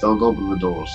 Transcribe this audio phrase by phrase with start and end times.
[0.00, 0.90] Don't open the doors.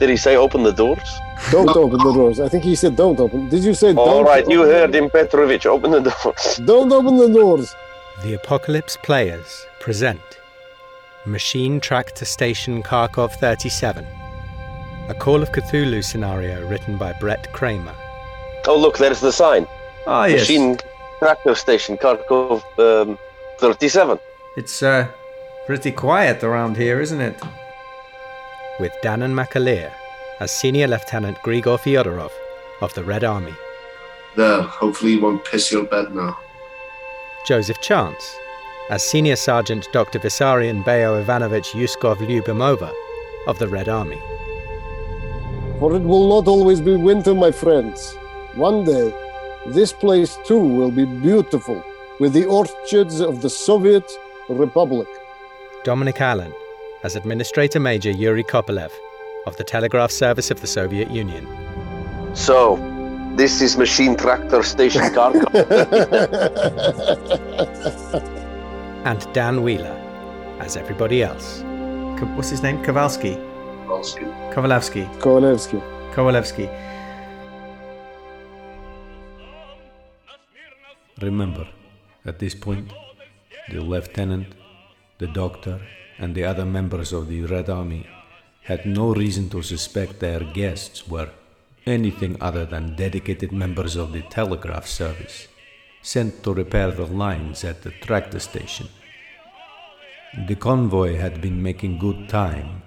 [0.00, 1.08] Did he say open the doors?
[1.50, 1.74] Don't No.
[1.84, 2.40] open the doors.
[2.40, 3.48] I think he said don't open.
[3.48, 5.66] Did you say All don't right, you heard him, Petrovich.
[5.66, 6.60] Open the doors.
[6.64, 7.74] Don't open the doors.
[8.22, 10.20] The Apocalypse Players present
[11.26, 14.04] Machine Tractor Station Kharkov 37,
[15.08, 17.94] a Call of Cthulhu scenario written by Bret Kramer.
[18.66, 19.66] Oh, look, there's the sign.
[20.06, 20.40] Ah, yes.
[20.40, 20.78] Machine
[21.18, 23.18] Tractor Station, Kharkov um,
[23.58, 24.18] 37.
[24.56, 25.06] It's uh,
[25.66, 27.40] pretty quiet around here, isn't it?
[28.80, 29.92] With Danann McAleer
[30.40, 32.30] as Senior Lieutenant Grigor Fyodorov
[32.80, 33.54] of the Red Army,
[34.34, 36.38] There, hopefully you won't piss your bed now.
[37.46, 38.34] Joseph Chance
[38.88, 40.18] as Senior Sergeant Dr.
[40.18, 42.90] Vissarion Beo Ivanovich Yuskov Lyubimova
[43.46, 44.18] of the Red Army,
[45.78, 48.14] For it will not always be winter, my friends.
[48.54, 49.12] One day,
[49.66, 51.84] this place too will be beautiful
[52.20, 54.10] with the orchards of the Soviet
[54.48, 55.08] Republic.
[55.84, 56.54] Dominic Allen
[57.02, 58.90] as Administrator Major Yuri Kopelev
[59.46, 61.46] of the Telegraph Service of the Soviet Union,
[62.34, 62.76] So,
[63.36, 65.52] this is Machine Tractor Station, Kharkov.
[69.04, 69.96] and Dan Wheeler
[70.60, 71.60] as everybody else.
[72.18, 72.82] Ko- What's his name?
[72.84, 73.34] Kowalski.
[73.86, 74.24] Volsky.
[74.52, 75.04] Kowalewski.
[75.20, 75.80] Kowalewski.
[76.14, 76.68] Kowalewski.
[81.20, 81.68] Remember,
[82.24, 82.92] at this point,
[83.70, 84.48] the lieutenant,
[85.18, 85.80] the doctor,
[86.18, 88.06] and the other members of the Red Army
[88.62, 91.30] had no reason to suspect their guests were
[91.84, 95.48] anything other than dedicated members of the telegraph service,
[96.00, 98.88] sent to repair the lines at the tractor station.
[100.46, 102.82] The convoy had been making good time,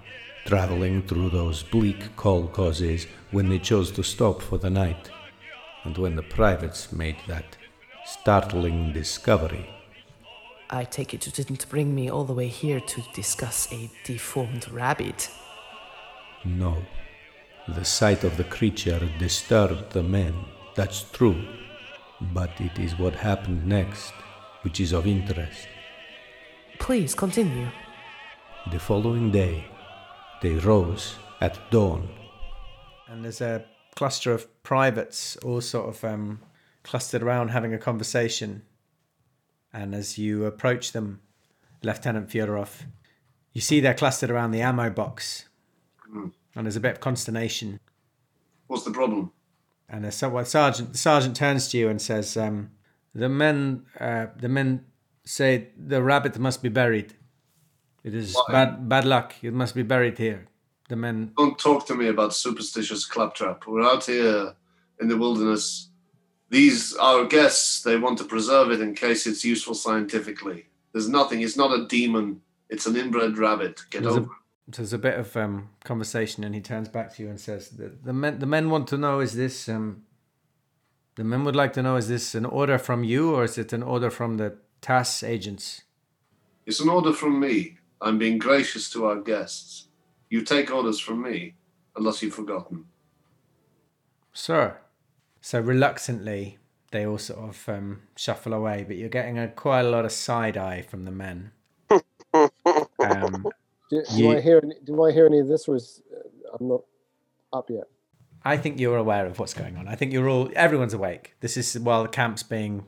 [0.46, 5.10] traveling through those bleak kolkhozes when they chose to stop for the night,
[5.84, 7.56] and when the privates made that
[8.04, 9.68] startling discovery.
[10.70, 14.68] I take it you didn't bring me all the way here to discuss a deformed
[14.70, 15.30] rabbit.
[16.44, 16.82] No.
[17.68, 20.34] The sight of the creature disturbed the men,
[20.74, 21.44] that's true.
[22.20, 24.12] But it is what happened next
[24.66, 25.68] which is of interest.
[26.80, 27.68] Please continue.
[28.72, 29.64] The following day,
[30.42, 32.08] they rose at dawn.
[33.08, 33.64] And there's a
[33.94, 36.40] cluster of privates all sort of um,
[36.82, 38.62] clustered around having a conversation.
[39.76, 41.20] And as you approach them,
[41.82, 42.86] Lieutenant Fyodorov,
[43.52, 45.50] you see they're clustered around the ammo box.
[46.14, 47.78] And there's a bit of consternation.
[48.68, 49.32] What's the problem?
[49.86, 52.70] And well, sergeant, the sergeant turns to you and says, um,
[53.14, 54.86] "The men, uh, the men
[55.24, 57.14] say the rabbit must be buried.
[58.02, 58.52] It is Why?
[58.52, 59.34] bad, bad luck.
[59.42, 60.48] It must be buried here."
[60.88, 63.66] The men, Don't talk to me about superstitious claptrap.
[63.66, 64.54] We're out here
[65.00, 65.90] in the wilderness.
[66.48, 67.82] These our guests.
[67.82, 70.66] They want to preserve it in case it's useful scientifically.
[70.92, 71.40] There's nothing.
[71.40, 72.40] It's not a demon.
[72.68, 73.82] It's an inbred rabbit.
[73.90, 74.30] Get There's over.
[74.68, 74.76] it.
[74.76, 77.92] there's a bit of um, conversation, and he turns back to you and says, "The,
[78.02, 80.04] the men, the men want to know: is this um,
[81.16, 83.72] the men would like to know: is this an order from you, or is it
[83.72, 85.82] an order from the TAS agents?"
[86.64, 87.78] It's an order from me.
[88.00, 89.88] I'm being gracious to our guests.
[90.28, 91.54] You take orders from me,
[91.94, 92.86] unless you've forgotten.
[94.32, 94.78] Sir.
[95.46, 96.58] So reluctantly,
[96.90, 100.10] they all sort of um, shuffle away, but you're getting a, quite a lot of
[100.10, 101.52] side eye from the men.
[102.34, 103.46] um,
[103.88, 106.56] Do, do You- I hear any, do I hear any of this or is uh,
[106.58, 106.80] I'm not
[107.52, 107.84] up yet?
[108.44, 109.86] I think you're aware of what's going on.
[109.86, 111.36] I think you're all, everyone's awake.
[111.38, 112.84] This is while the camp's being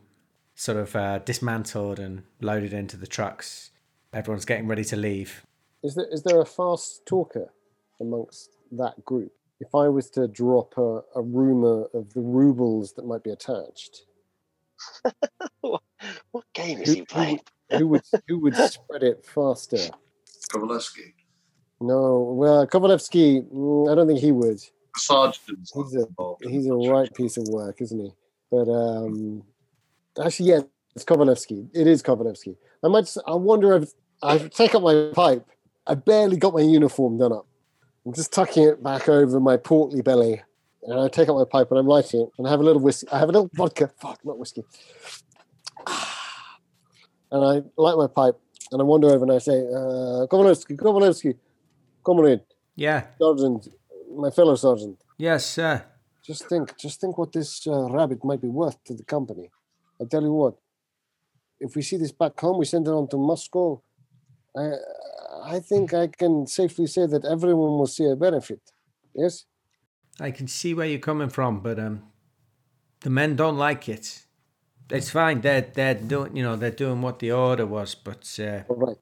[0.57, 3.71] sort of uh, dismantled and loaded into the trucks.
[4.13, 5.47] Everyone's getting ready to leave.
[5.85, 7.53] Is there is there a fast talker
[8.01, 9.31] amongst that group?
[9.61, 14.05] If I was to drop a, a rumor of the rubles that might be attached,
[15.61, 15.83] what
[16.55, 17.33] game is who, he playing?
[17.37, 17.43] would-
[17.79, 19.77] who would who would spread it faster?
[20.51, 21.13] Kovalevsky.
[21.81, 24.59] No, well, Kovalevsky, mm, I don't think he would.
[24.59, 25.59] The sergeant.
[25.75, 26.07] He's a
[26.41, 28.13] he's a right piece of work, isn't he?
[28.51, 29.43] But um,
[30.25, 30.61] actually, yeah,
[30.95, 31.69] it's Kovalevsky.
[31.75, 32.57] It is Kovalevsky.
[32.83, 33.15] I might.
[33.27, 33.91] I wonder if
[34.23, 35.47] I take up my pipe.
[35.87, 37.48] I barely got my uniform done up.
[38.09, 40.41] I'm just tucking it back over my portly belly,
[40.83, 42.81] and I take out my pipe and I'm lighting it, and I have a little
[42.81, 43.07] whiskey.
[43.13, 43.91] I have a little vodka.
[44.01, 44.65] Fuck, not whiskey.
[47.31, 48.41] And I light my pipe,
[48.73, 51.37] and I wander over and I say, uh, Kovalevsky, Kovalevsky,
[52.03, 52.41] comrade,
[52.75, 53.09] Yeah.
[53.21, 53.69] sergeant,
[54.17, 54.97] my fellow sergeant.
[55.19, 55.85] Yes, sir.
[56.25, 59.51] Just think, just think what this uh, rabbit might be worth to the company.
[60.01, 60.55] I tell you what,
[61.61, 63.83] if we see this back home, we send it on to Moscow.
[64.57, 64.63] I,
[65.49, 68.61] I think I can safely say that everyone will see a benefit.
[69.15, 69.45] Yes,
[70.21, 72.03] I can see where you're coming from, but um,
[73.01, 74.27] the men don't like it.
[74.91, 75.41] It's fine.
[75.41, 78.97] They're they're doing you know they're doing what the order was, but uh, all right.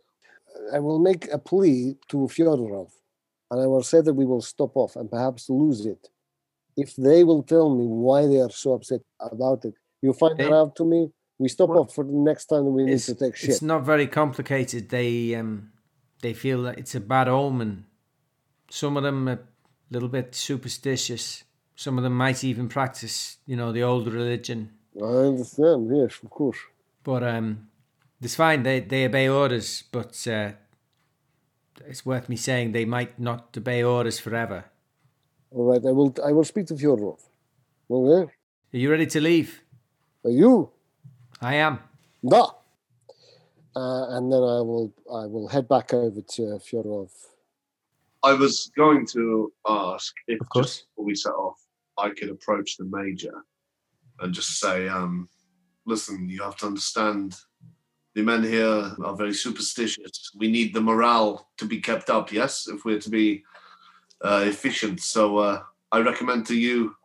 [0.73, 2.91] I will make a plea to Fyodorov.
[3.51, 6.09] and I will say that we will stop off and perhaps lose it.
[6.77, 10.53] If they will tell me why they are so upset about it, you find that
[10.53, 11.11] out to me.
[11.39, 13.51] We stop well, off for the next time we need to take shit.
[13.51, 14.89] it's not very complicated.
[14.89, 15.71] They um,
[16.23, 17.87] they feel that it's a bad omen.
[18.71, 19.39] Some of them are a
[19.91, 21.45] little bit superstitious.
[21.75, 24.71] Some of them might even practice, you know, the old religion.
[25.01, 25.91] I understand.
[25.95, 26.59] Yes, of course.
[27.05, 27.69] But um,
[28.21, 28.63] it's fine.
[28.63, 30.53] They they obey orders, but uh,
[31.87, 34.65] it's worth me saying they might not obey orders forever.
[35.51, 36.15] All right, I will.
[36.25, 37.21] I will speak to Fyodorov.
[37.91, 38.33] Okay.
[38.75, 39.63] Are you ready to leave?
[40.25, 40.71] Are you?
[41.41, 41.79] I am.
[42.27, 42.51] Da.
[43.77, 44.93] Uh, and then I will.
[45.13, 47.11] I will head back over to Fyodorov.
[48.23, 50.79] I was going to ask if Of course.
[50.79, 51.61] just before we set off,
[51.99, 53.45] I could approach the major
[54.21, 55.29] and just say, um,
[55.85, 57.37] listen, you have to understand
[58.15, 60.31] the men here are very superstitious.
[60.35, 63.45] We need the morale to be kept up, yes, if we're to be
[64.25, 65.03] uh, efficient.
[65.03, 65.63] So uh,
[65.93, 66.97] I recommend to you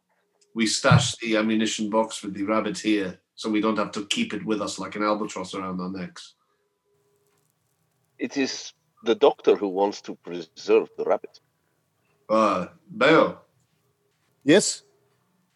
[0.55, 4.33] we stash the ammunition box with the rabbit here so we don't have to keep
[4.33, 6.35] it with us like an albatross around our necks.
[8.21, 8.73] It is
[9.03, 11.39] the doctor who wants to preserve the rabbit.
[12.29, 13.37] Uh, Beo,
[14.43, 14.83] Yes.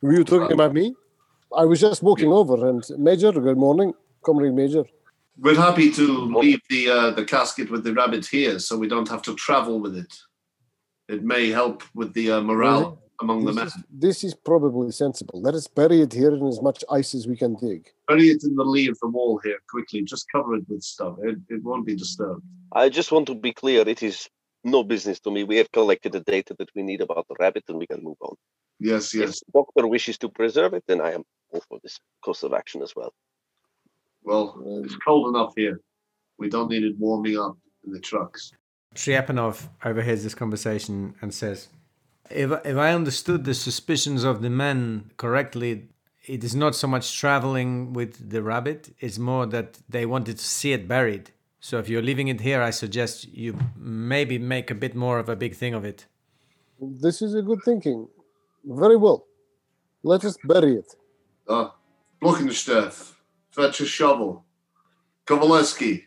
[0.01, 0.95] Were you talking about me?
[1.56, 3.31] I was just walking over, and Major.
[3.31, 4.83] Good morning, Comrade Major.
[5.38, 6.06] We're happy to
[6.41, 9.79] leave the uh, the casket with the rabbit here, so we don't have to travel
[9.79, 10.13] with it.
[11.07, 13.31] It may help with the uh, morale Really?
[13.31, 13.65] among the men.
[13.65, 15.41] This is, this is probably sensible.
[15.41, 17.89] Let us bury it here in as much ice as we can dig.
[18.07, 20.01] Bury it in the lee of the wall here quickly.
[20.03, 21.15] Just cover it with stuff.
[21.23, 22.44] It, it won't be disturbed.
[22.73, 23.88] I just want to be clear.
[23.88, 24.29] It is
[24.63, 25.44] no business to me.
[25.44, 28.17] We have collected the data that we need about the rabbit, and we can move
[28.21, 28.35] on.
[28.79, 29.39] Yes, If yes.
[29.39, 32.81] the doctor wishes to preserve it, then I am all for this course of action
[32.81, 33.13] as well.
[34.23, 35.79] Well, um, it's cold enough here.
[36.38, 38.51] We don't need it warming up in the trucks.
[38.95, 41.69] Triepanov overhears this conversation and says,
[42.30, 45.89] if, if I understood the suspicions of the men correctly,
[46.25, 50.44] it is not so much traveling with the rabbit, it's more that they wanted to
[50.44, 51.31] see it buried.
[51.60, 55.30] So if you're leaving it here, I suggest you maybe make a bit more of
[55.30, 56.06] a big thing of it.
[56.80, 58.07] This is a good thinking.
[58.63, 59.25] Very well.
[60.04, 60.94] Let us bury it.
[61.48, 61.75] Ah,
[62.21, 63.13] Bluckensteff,
[63.51, 64.45] fetch a shovel.
[65.25, 66.04] Kovaleski,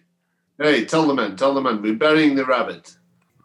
[0.58, 2.97] hey, tell the men, tell the men, we're burying the rabbit.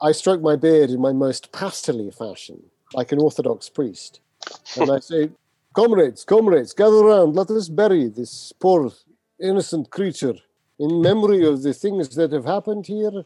[0.03, 2.61] I stroke my beard in my most pastely fashion,
[2.93, 4.19] like an Orthodox priest,
[4.75, 5.31] and I say,
[5.73, 7.37] "Comrades, comrades, gather round.
[7.37, 8.91] Let us bury this poor
[9.39, 10.35] innocent creature
[10.77, 13.23] in memory of the things that have happened here,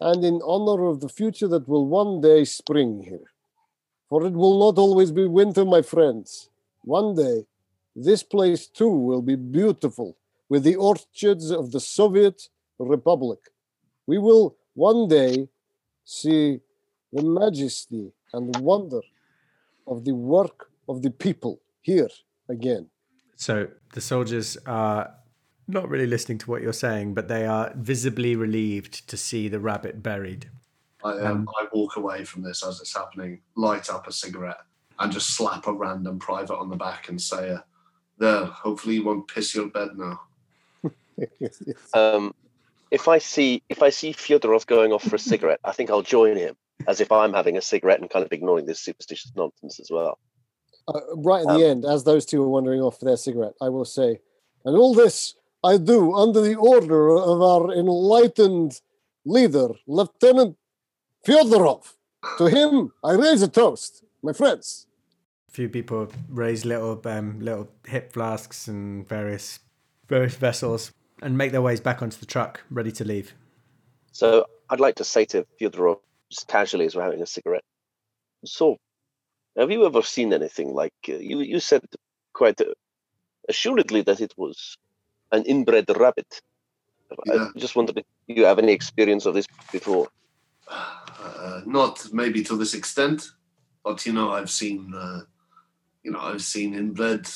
[0.00, 3.28] and in honor of the future that will one day spring here.
[4.08, 6.50] For it will not always be winter, my friends.
[6.84, 7.46] One day,
[7.96, 10.16] this place too will be beautiful
[10.48, 12.48] with the orchards of the Soviet
[12.78, 13.40] Republic.
[14.06, 15.48] We will one day
[16.04, 16.60] see
[17.12, 19.00] the majesty and wonder
[19.86, 22.08] of the work of the people here
[22.48, 22.88] again.
[23.36, 25.14] So the soldiers are
[25.68, 29.60] not really listening to what you're saying, but they are visibly relieved to see the
[29.60, 30.50] rabbit buried.
[31.04, 34.60] I, um, I walk away from this as it's happening, light up a cigarette,
[34.98, 37.60] and just slap a random private on the back and say, uh,
[38.18, 40.20] "There, hopefully you won't piss your bed now."
[41.94, 42.34] Um,
[42.92, 46.02] if I see if I see Fyodorov going off for a cigarette, I think I'll
[46.02, 46.54] join him,
[46.86, 50.18] as if I'm having a cigarette and kind of ignoring this superstitious nonsense as well.
[50.86, 53.70] Uh, right at the end, as those two are wandering off for their cigarette, I
[53.70, 54.20] will say,
[54.64, 58.80] and all this I do under the order of our enlightened
[59.24, 60.56] leader, Lieutenant
[61.26, 61.94] Fyodorov.
[62.38, 64.86] To him, I raise a toast, my friends.
[65.48, 69.60] A few people raise little um, little hip flasks and various
[70.08, 73.32] various vessels and make their ways back onto the truck, ready to leave.
[74.12, 76.00] So I'd like to say to Fyodorov,
[76.30, 77.64] just casually as we're having a cigarette,
[78.44, 78.76] so
[79.56, 81.40] have you ever seen anything like uh, you?
[81.40, 81.82] You said
[82.32, 82.72] quite uh,
[83.48, 84.76] assuredly that it was
[85.30, 86.40] an inbred rabbit.
[87.26, 87.48] Yeah.
[87.54, 90.08] I just wondered if you have any experience of this before.
[90.68, 93.28] Uh, not maybe to this extent,
[93.84, 95.20] but you know, I've seen, uh,
[96.02, 97.28] you know, I've seen inbred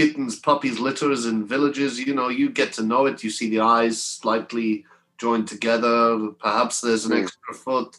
[0.00, 1.98] kittens, puppies, litters in villages.
[1.98, 3.22] You know, you get to know it.
[3.24, 4.84] You see the eyes slightly
[5.18, 6.28] joined together.
[6.38, 7.22] Perhaps there's an Hmm.
[7.24, 7.98] extra foot.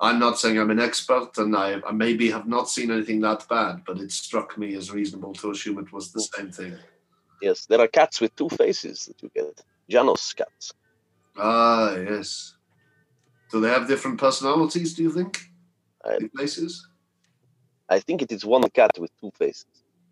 [0.00, 3.46] I'm not saying I'm an expert, and I, I maybe have not seen anything that
[3.48, 6.74] bad, but it struck me as reasonable to assume it was the same thing.
[7.40, 9.60] Yes, there are cats with two faces that you get.
[9.88, 10.72] Janus cats.
[11.36, 12.56] Ah, yes.
[13.50, 14.94] Do they have different personalities?
[14.94, 15.32] Do you think?
[16.04, 16.72] I- In places?
[17.96, 19.66] I think it is one cat with two faces.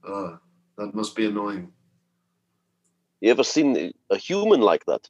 [0.07, 0.39] Ah,
[0.79, 1.73] that must be annoying.
[3.21, 5.09] You ever seen a human like that?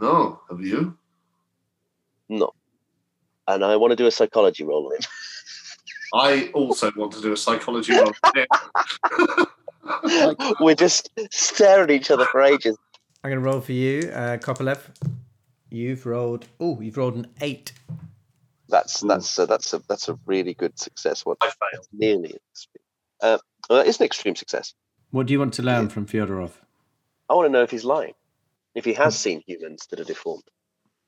[0.00, 0.96] No, have you?
[2.28, 2.52] No.
[3.48, 5.02] and I want to do a psychology roll on him.
[6.14, 8.12] I also want to do a psychology roll.
[10.60, 12.76] We're just staring at each other for ages.
[13.24, 14.80] I'm going to roll for you, uh, Kopelev.
[15.70, 16.46] You've rolled.
[16.60, 17.72] Oh, you've rolled an eight.
[18.68, 21.24] That's that's uh, that's a that's a really good success.
[21.26, 21.86] What I failed.
[21.92, 22.36] nearly
[23.22, 23.38] uh,
[23.72, 24.74] well, it's an extreme success.
[25.12, 26.50] What do you want to learn from Fyodorov?
[27.30, 28.12] I want to know if he's lying,
[28.74, 30.44] if he has seen humans that are deformed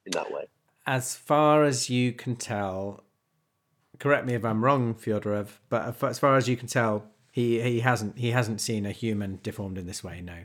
[0.06, 0.46] in that way.
[0.86, 3.04] As far as you can tell,
[3.98, 7.80] correct me if I'm wrong, Fyodorov, but as far as you can tell, he, he
[7.80, 10.22] hasn't he hasn't seen a human deformed in this way.
[10.22, 10.44] No.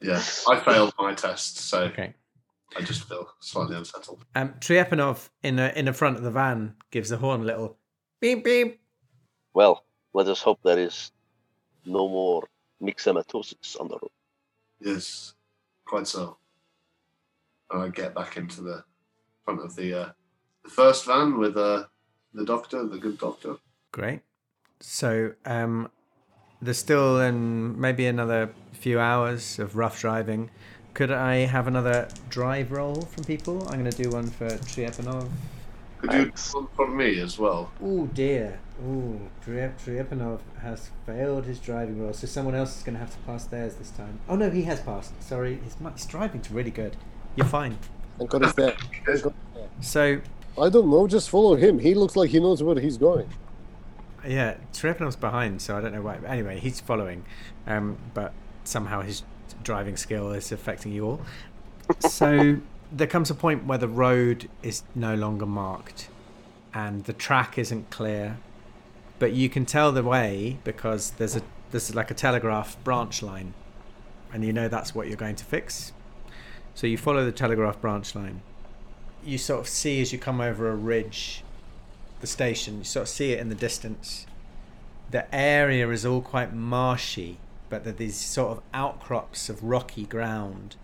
[0.00, 2.12] Yeah, I failed my test, so Okay.
[2.76, 4.24] I just feel slightly unsettled.
[4.34, 7.78] Um, Triepanov in the in the front of the van gives the horn a little
[8.24, 8.80] beep beep.
[9.52, 11.12] Well, let us hope there is
[11.84, 12.48] no more
[12.82, 14.10] myxomatosis on the road.
[14.80, 15.34] Yes,
[15.84, 16.38] quite so.
[17.70, 18.82] And I get back into the
[19.44, 20.08] front of the uh,
[20.64, 21.84] the first van with uh,
[22.32, 23.56] the doctor, the good doctor.
[23.92, 24.20] Great.
[24.80, 25.90] So um,
[26.62, 30.50] there's still in maybe another few hours of rough driving.
[30.94, 33.68] Could I have another drive roll from people?
[33.68, 35.28] I'm going to do one for Triepanov.
[36.08, 37.70] Could you do one for me as well?
[37.82, 38.58] Oh dear.
[38.84, 43.18] Oh, Triepanov has failed his driving roll, so someone else is going to have to
[43.18, 44.18] pass theirs this time.
[44.28, 45.12] Oh no, he has passed.
[45.22, 46.96] Sorry, his, his driving's really good.
[47.36, 47.78] You're fine.
[48.18, 48.70] Thank God he's there.
[49.06, 49.68] Thank God he's there.
[49.80, 50.20] So
[50.60, 51.06] I don't know.
[51.06, 51.78] Just follow him.
[51.78, 53.28] He looks like he knows where he's going.
[54.26, 56.18] Yeah, Trepanov's behind, so I don't know why.
[56.26, 57.24] Anyway, he's following,
[57.66, 58.32] um, but
[58.64, 59.22] somehow his
[59.62, 61.20] driving skill is affecting you all.
[62.00, 62.58] So
[62.94, 66.08] there comes a point where the road is no longer marked,
[66.72, 68.38] and the track isn't clear,
[69.18, 73.52] but you can tell the way because there's a there's like a telegraph branch line,
[74.32, 75.92] and you know that's what you're going to fix.
[76.74, 78.42] So you follow the telegraph branch line.
[79.24, 81.42] You sort of see as you come over a ridge
[82.20, 82.78] the station.
[82.78, 84.26] You sort of see it in the distance.
[85.10, 90.04] The area is all quite marshy, but there are these sort of outcrops of rocky
[90.04, 90.76] ground.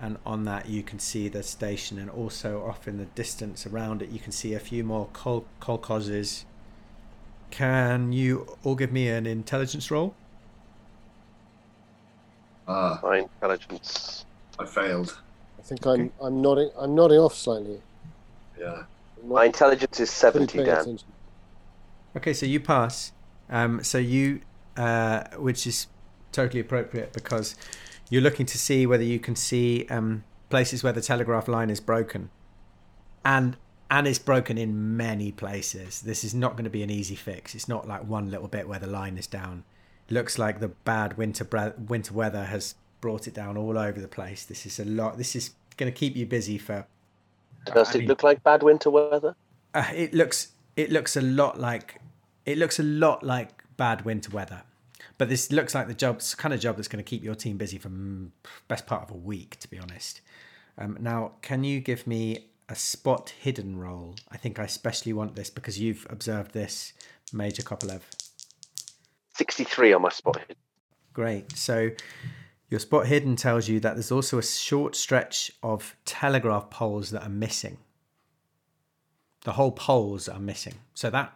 [0.00, 4.00] And on that, you can see the station, and also off in the distance around
[4.00, 6.44] it, you can see a few more kol- kolkhozes.
[7.50, 10.14] Can you all give me an intelligence roll?
[12.66, 14.24] Ah, My intelligence.
[14.58, 15.18] I failed.
[15.58, 17.80] I think I'm I'm nodding I'm nodding off slightly.
[18.58, 18.84] Yeah.
[19.24, 20.98] My intelligence is 70, paying Dan.
[22.16, 23.12] Okay, so you pass.
[23.50, 24.40] Um, so you,
[24.76, 25.88] uh, which is
[26.32, 27.54] totally appropriate because
[28.10, 31.80] you're looking to see whether you can see um, places where the telegraph line is
[31.80, 32.28] broken,
[33.24, 33.56] and
[33.90, 36.02] and it's broken in many places.
[36.02, 37.54] This is not going to be an easy fix.
[37.54, 39.64] It's not like one little bit where the line is down.
[40.08, 44.00] It looks like the bad winter bre- winter weather has brought it down all over
[44.00, 44.44] the place.
[44.44, 45.16] This is a lot.
[45.16, 46.86] This is going to keep you busy for
[47.72, 49.34] Does I it look like bad winter weather?
[49.74, 52.00] uh, it looks it looks a lot like
[52.44, 54.62] it looks a lot like bad winter weather
[55.20, 57.34] but this looks like the job it's kind of job that's going to keep your
[57.34, 57.90] team busy for
[58.68, 60.20] best part of a week to be honest
[60.78, 65.36] um, now can you give me a spot hidden roll i think i especially want
[65.36, 66.92] this because you've observed this
[67.32, 68.00] major kopelev
[69.40, 70.58] 63 on my spot hit.
[71.14, 71.56] Great.
[71.56, 71.92] So
[72.68, 77.22] your spot hidden tells you that there's also a short stretch of telegraph poles that
[77.22, 77.78] are missing.
[79.44, 80.74] The whole poles are missing.
[80.92, 81.32] So that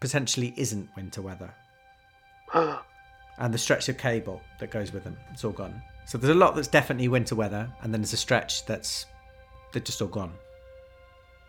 [0.00, 1.52] potentially isn't winter weather.
[3.38, 5.82] And the stretch of cable that goes with them, it's all gone.
[6.06, 9.06] So there's a lot that's definitely winter weather, and then there's a stretch that's
[9.72, 10.32] they're just all gone.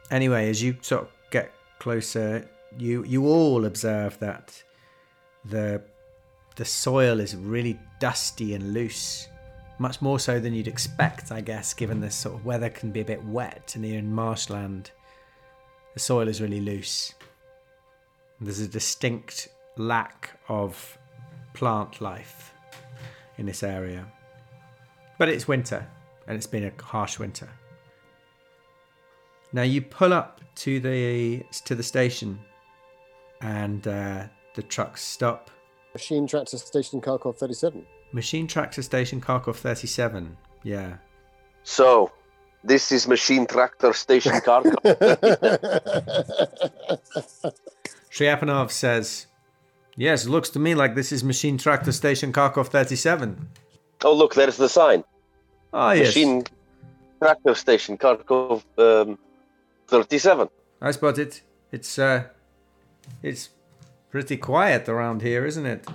[0.09, 4.63] Anyway, as you sort of get closer, you you all observe that
[5.45, 5.81] the
[6.55, 9.27] the soil is really dusty and loose
[9.79, 13.01] much more so than you'd expect i guess given this sort of weather can be
[13.01, 14.91] a bit wet and here in marshland
[15.93, 17.13] the soil is really loose
[18.39, 20.97] there's a distinct lack of
[21.53, 22.53] plant life
[23.37, 24.05] in this area
[25.17, 25.87] but it's winter
[26.27, 27.49] and it's been a harsh winter
[29.51, 32.39] now you pull up to the to the station
[33.41, 34.25] and uh,
[34.55, 35.49] the trucks stop
[35.93, 37.85] Machine tractor station Kharkov 37.
[38.13, 40.37] Machine Tractor Station Kharkov 37.
[40.61, 40.97] Yeah.
[41.63, 42.11] So,
[42.63, 44.75] this is Machine Tractor Station Kharkov.
[48.11, 49.25] Shriapanov says,
[49.95, 53.47] Yes, it looks to me like this is Machine Tractor Station Kharkov 37.
[54.03, 55.03] oh, look, there's the sign.
[55.71, 56.07] Ah, yes.
[56.07, 56.43] Machine
[57.21, 59.19] Tractor Station Kharkov um,
[59.87, 60.49] 37.
[60.81, 61.41] I spot it.
[61.71, 62.23] It's, uh,
[63.21, 63.49] it's
[64.09, 65.87] pretty quiet around here, isn't it?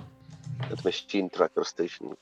[0.69, 2.15] That's Machine Tractor Station.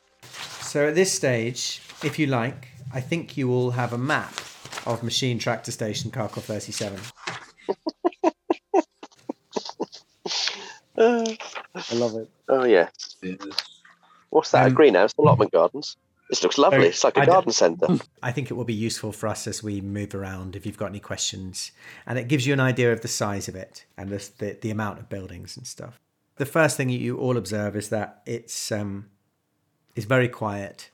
[0.61, 4.33] So at this stage, if you like, I think you all have a map
[4.85, 6.99] of Machine Tractor Station Kharkov 37.
[10.27, 11.37] Uh, I
[11.93, 12.29] love it.
[12.49, 12.89] oh yeah.
[13.21, 13.37] Yes.
[14.29, 14.63] What's that?
[14.63, 15.13] a Um, greenhouse?
[15.17, 15.95] Allotment gardens.
[16.29, 16.87] This looks lovely.
[16.87, 17.87] It's like a I d- garden centre.
[18.23, 20.87] I think it will be useful for us as we move around if you've got
[20.89, 21.71] any questions.
[22.05, 24.69] And it gives you an idea of the size of it and the, the, the
[24.69, 25.97] amount of buildings and stuff.
[26.35, 29.07] The first thing you all observe is that it's um,
[29.95, 30.89] it's very quiet.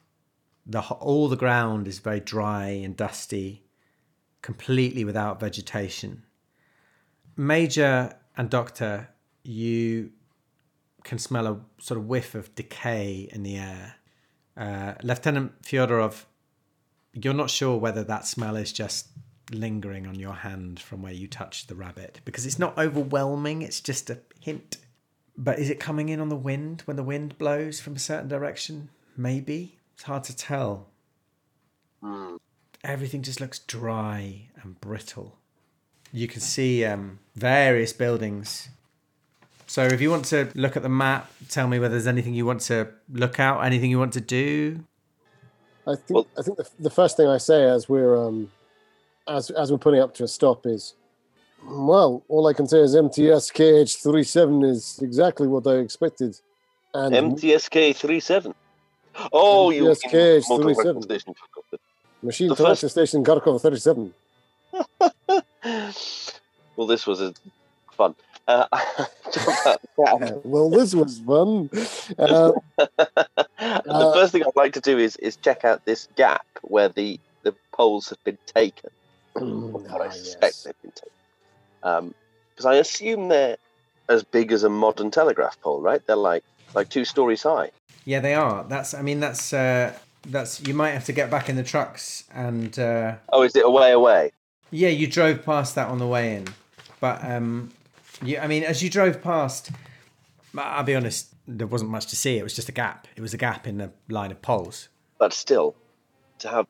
[0.67, 3.63] The all the ground is very dry and dusty,
[4.43, 6.23] completely without vegetation.
[7.35, 9.09] Major and Doctor,
[9.43, 10.11] you
[11.03, 13.95] can smell a sort of whiff of decay in the air.
[14.55, 16.25] Uh, Lieutenant Fyodorov,
[17.13, 19.07] you're not sure whether that smell is just
[19.51, 23.81] lingering on your hand from where you touched the rabbit because it's not overwhelming, it's
[23.81, 24.77] just a hint.
[25.35, 28.27] But is it coming in on the wind when the wind blows from a certain
[28.27, 28.89] direction?
[29.17, 29.79] Maybe.
[29.95, 30.87] It's hard to tell.
[32.01, 32.35] Hmm.
[32.83, 35.37] Everything just looks dry and brittle.
[36.11, 38.69] You can see um, various buildings.
[39.73, 42.45] So if you want to look at the map, tell me whether there's anything you
[42.45, 44.83] want to look out, anything you want to do.
[45.87, 48.51] I think Well- I think the, the first thing I say as we're um
[49.27, 50.93] as as we're putting up to a stop is
[51.65, 56.39] well, all I can say is MTS KH37 is exactly what I expected.
[56.93, 58.53] And MTSK 37.
[59.31, 60.85] Oh, you MTSK mean is motor 37.
[60.85, 61.35] weapon station.
[62.21, 64.13] Machine the Tractor first- Station Kharkov 37.
[66.77, 67.33] well, this was a
[67.97, 68.13] fun.
[68.47, 68.67] Uh,
[70.43, 71.69] well, this was fun.
[72.17, 76.89] Uh, the first thing I'd like to do is is check out this gap where
[76.89, 78.89] the the poles have been taken.
[79.35, 80.63] or what I ah, suspect yes.
[80.63, 82.13] they've been taken.
[82.51, 83.57] Because I assume they're
[84.09, 86.05] as big as a modern telegraph pole, right?
[86.05, 86.43] They're like
[86.75, 87.71] like two stories high.
[88.05, 88.65] Yeah, they are.
[88.65, 88.93] That's.
[88.93, 89.53] I mean, that's.
[89.53, 89.93] Uh,
[90.27, 90.61] that's.
[90.65, 92.77] You might have to get back in the trucks and.
[92.77, 94.31] Uh, Oh, is it a way away?
[94.71, 96.47] yeah, you drove past that on the way in,
[96.99, 97.71] but um,
[98.27, 98.39] you.
[98.39, 99.71] I mean, as you drove past,
[100.57, 101.33] I'll be honest.
[101.47, 102.37] There wasn't much to see.
[102.37, 103.07] It was just a gap.
[103.15, 104.89] It was a gap in the line of poles.
[105.19, 105.75] But still,
[106.39, 106.67] to have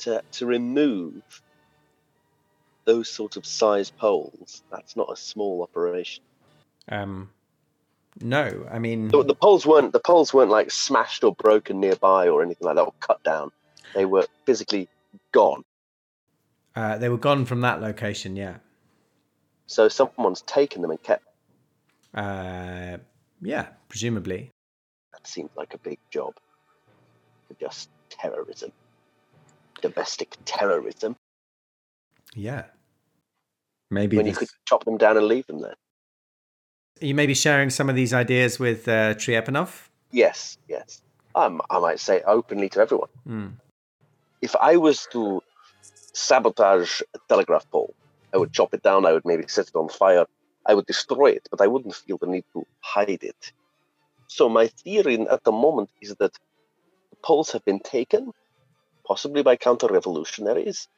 [0.00, 1.22] to to remove
[2.84, 6.22] those sort of size poles, that's not a small operation.
[6.88, 7.30] Um,
[8.20, 12.28] no, I mean, The, the poles weren't the poles weren't like smashed or broken nearby
[12.28, 13.52] or anything like that, or cut down.
[13.94, 14.88] They were physically
[15.32, 15.64] gone.
[16.76, 18.36] uh, they were gone from that location.
[18.36, 18.56] Yeah.
[19.70, 21.24] So someone's taken them and kept.
[22.12, 22.96] Uh,
[23.40, 24.50] yeah, presumably.
[25.12, 26.34] That seems like a big job.
[27.46, 28.72] For just terrorism,
[29.80, 31.14] domestic terrorism.
[32.34, 32.64] Yeah.
[33.92, 35.76] Maybe when you could chop them down and leave them there.
[37.00, 39.88] you may be sharing some of these ideas with uh, Triepanov.
[40.10, 41.00] Yes, yes.
[41.36, 43.08] Um, I might say openly to everyone.
[43.24, 43.46] Hmm.
[44.42, 45.42] If I was to
[46.12, 47.94] sabotage a telegraph pole,
[48.32, 49.06] I would chop it down.
[49.06, 50.26] I would maybe set it on fire.
[50.66, 53.52] I would destroy it, but I wouldn't feel the need to hide it.
[54.26, 58.32] So my theory at the moment is that the poles have been taken,
[59.06, 60.88] possibly by counter-revolutionaries,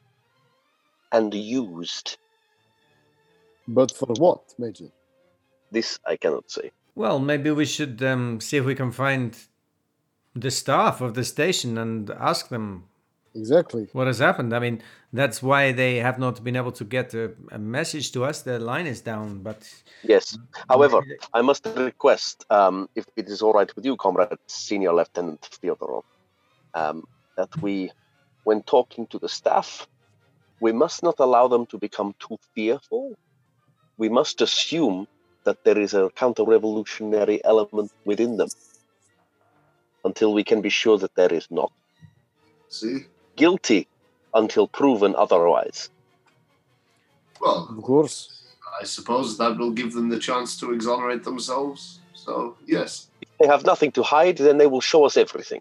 [1.11, 2.19] and used.
[3.69, 4.89] But for what, Major?
[5.71, 6.73] This I cannot say.
[6.95, 9.37] Well, maybe we should um, see if we can find
[10.35, 12.89] the staff of the station and ask them
[13.35, 13.89] Exactly.
[13.93, 14.55] what has happened.
[14.55, 18.25] I mean, that's why they have not been able to get a, a message to
[18.25, 18.43] us.
[18.43, 19.69] The line is down, but
[20.03, 20.37] Yes.
[20.69, 25.49] However, I must request, um, if it is all right with you, Comrade Senior Lieutenant
[25.63, 26.03] Fyodorov,
[26.75, 27.05] um,
[27.37, 27.91] that we,
[28.45, 29.87] when talking to the staff,
[30.61, 33.15] we must not allow them to become too fearful.
[33.97, 35.07] We must assume
[35.45, 38.49] that there is a counter revolutionary element within them
[40.05, 41.73] until we can be sure that there is not.
[42.69, 43.07] See?
[43.37, 43.89] Guilty
[44.35, 45.91] until proven otherwise.
[47.41, 48.29] Well, Of course.
[48.81, 52.01] I suppose that will give them the chance to exonerate themselves.
[52.15, 55.61] So, yes, If they have nothing to hide, then they will show us everything.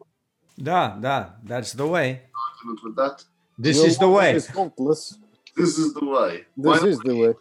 [0.62, 2.22] da, da, that's the way.
[2.50, 3.24] argument with that.
[3.58, 4.36] This Your is the way.
[4.36, 5.18] is faultless.
[5.56, 6.46] This is the way.
[6.56, 7.34] This Why- is the way.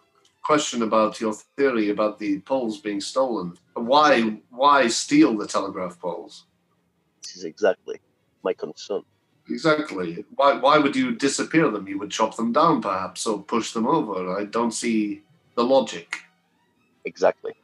[0.43, 3.57] question about your theory about the poles being stolen.
[3.75, 6.45] Why why steal the telegraph poles?
[7.23, 8.01] This is exactly
[8.43, 9.03] my concern.
[9.51, 10.25] Exactly.
[10.37, 11.89] Why why would you disappear them?
[11.89, 14.37] You would chop them down perhaps or push them over.
[14.41, 15.23] I don't see
[15.57, 16.09] the logic.
[17.05, 17.55] Exactly.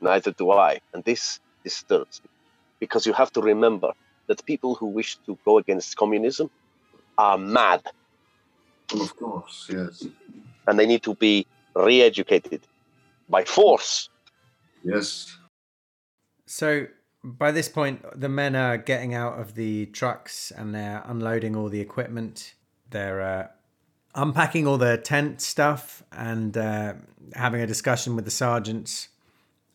[0.00, 0.80] Neither do I.
[0.92, 2.30] And this disturbs me.
[2.78, 3.92] Because you have to remember
[4.26, 6.50] that people who wish to go against communism
[7.18, 7.82] are mad
[8.98, 10.06] of course, yes.
[10.66, 12.66] and they need to be re educated
[13.28, 14.08] by force.
[14.82, 15.36] Yes.
[16.46, 16.86] So
[17.22, 21.68] by this point, the men are getting out of the trucks and they're unloading all
[21.68, 22.54] the equipment.
[22.90, 23.48] They're uh,
[24.14, 26.94] unpacking all the tent stuff and uh,
[27.34, 29.08] having a discussion with the sergeants.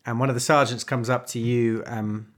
[0.05, 2.33] And one of the sergeants comes up to you, um,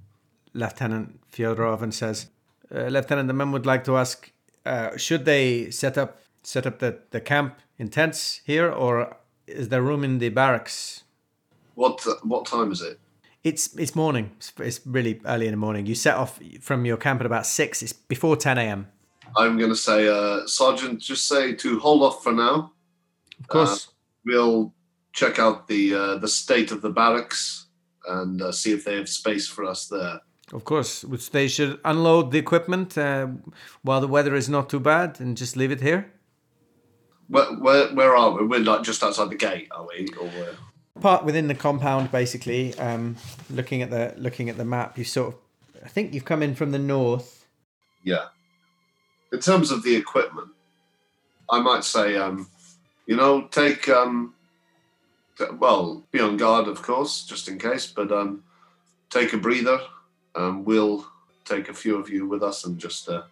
[0.54, 2.28] Lieutenant Fyodorov, and says,
[2.74, 4.32] uh, "Lieutenant, the men would like to ask:
[4.66, 9.18] uh, Should they set up set up the, the camp in tents here, or
[9.48, 11.04] is there room in the barracks?"
[11.76, 13.00] What what time is it?
[13.48, 14.32] It's it's morning.
[14.38, 15.86] It's, it's really early in the morning.
[15.86, 17.82] You set off from your camp at about six.
[17.82, 18.88] It's before ten a.m.
[19.36, 22.72] I'm going to say, uh, Sergeant, just say to hold off for now.
[23.40, 23.90] Of course.
[24.26, 24.74] We'll
[25.14, 27.68] check out the uh, the state of the barracks
[28.08, 30.20] and uh, see if they have space for us there.
[30.54, 33.28] Of course, which they should unload the equipment uh,
[33.82, 36.12] while the weather is not too bad and just leave it here.
[37.28, 38.48] Where, where, where are we?
[38.48, 40.08] We're like just outside the gate, are we?
[40.20, 40.56] Or where?
[41.02, 42.78] Part within the compound, basically.
[42.80, 43.18] Um,
[43.50, 45.40] looking at the looking at the map, you sort of,
[45.84, 47.46] I think you've come in from the north.
[48.04, 48.26] Yeah.
[49.32, 50.50] In terms of the equipment,
[51.50, 52.50] I might say, um,
[53.06, 54.34] you know, take um,
[55.38, 58.44] t- well, be on guard, of course, just in case, but um,
[59.10, 59.80] take a breather.
[60.36, 61.06] Um, we'll
[61.46, 63.24] take a few of you with us and just uh,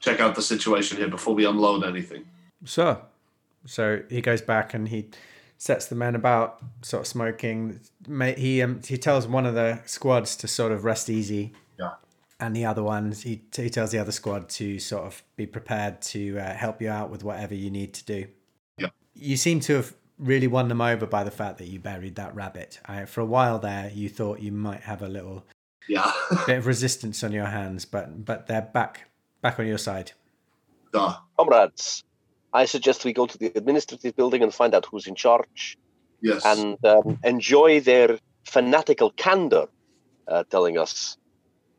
[0.00, 2.24] check out the situation here before we unload anything.
[2.64, 3.02] So,
[3.66, 5.08] so he goes back and he
[5.60, 7.80] sets the men about, sort of smoking.
[8.36, 11.52] He um, he tells one of the squads to sort of rest easy.
[11.78, 11.90] Yeah.
[12.40, 16.00] And the other ones, he, he tells the other squad to sort of be prepared
[16.02, 18.26] to uh, help you out with whatever you need to do.
[18.78, 18.88] Yeah.
[19.14, 22.34] You seem to have really won them over by the fact that you buried that
[22.34, 22.80] rabbit.
[22.86, 25.44] I, for a while there, you thought you might have a little
[25.86, 26.10] Yeah.
[26.46, 29.10] bit of resistance on your hands, but but they're back
[29.42, 30.12] back on your side.
[30.92, 31.16] Duh.
[31.38, 32.02] Comrades,
[32.52, 35.78] I suggest we go to the administrative building and find out who's in charge
[36.22, 36.44] Yes.
[36.44, 39.66] and um, enjoy their fanatical candor,
[40.28, 41.16] uh, telling us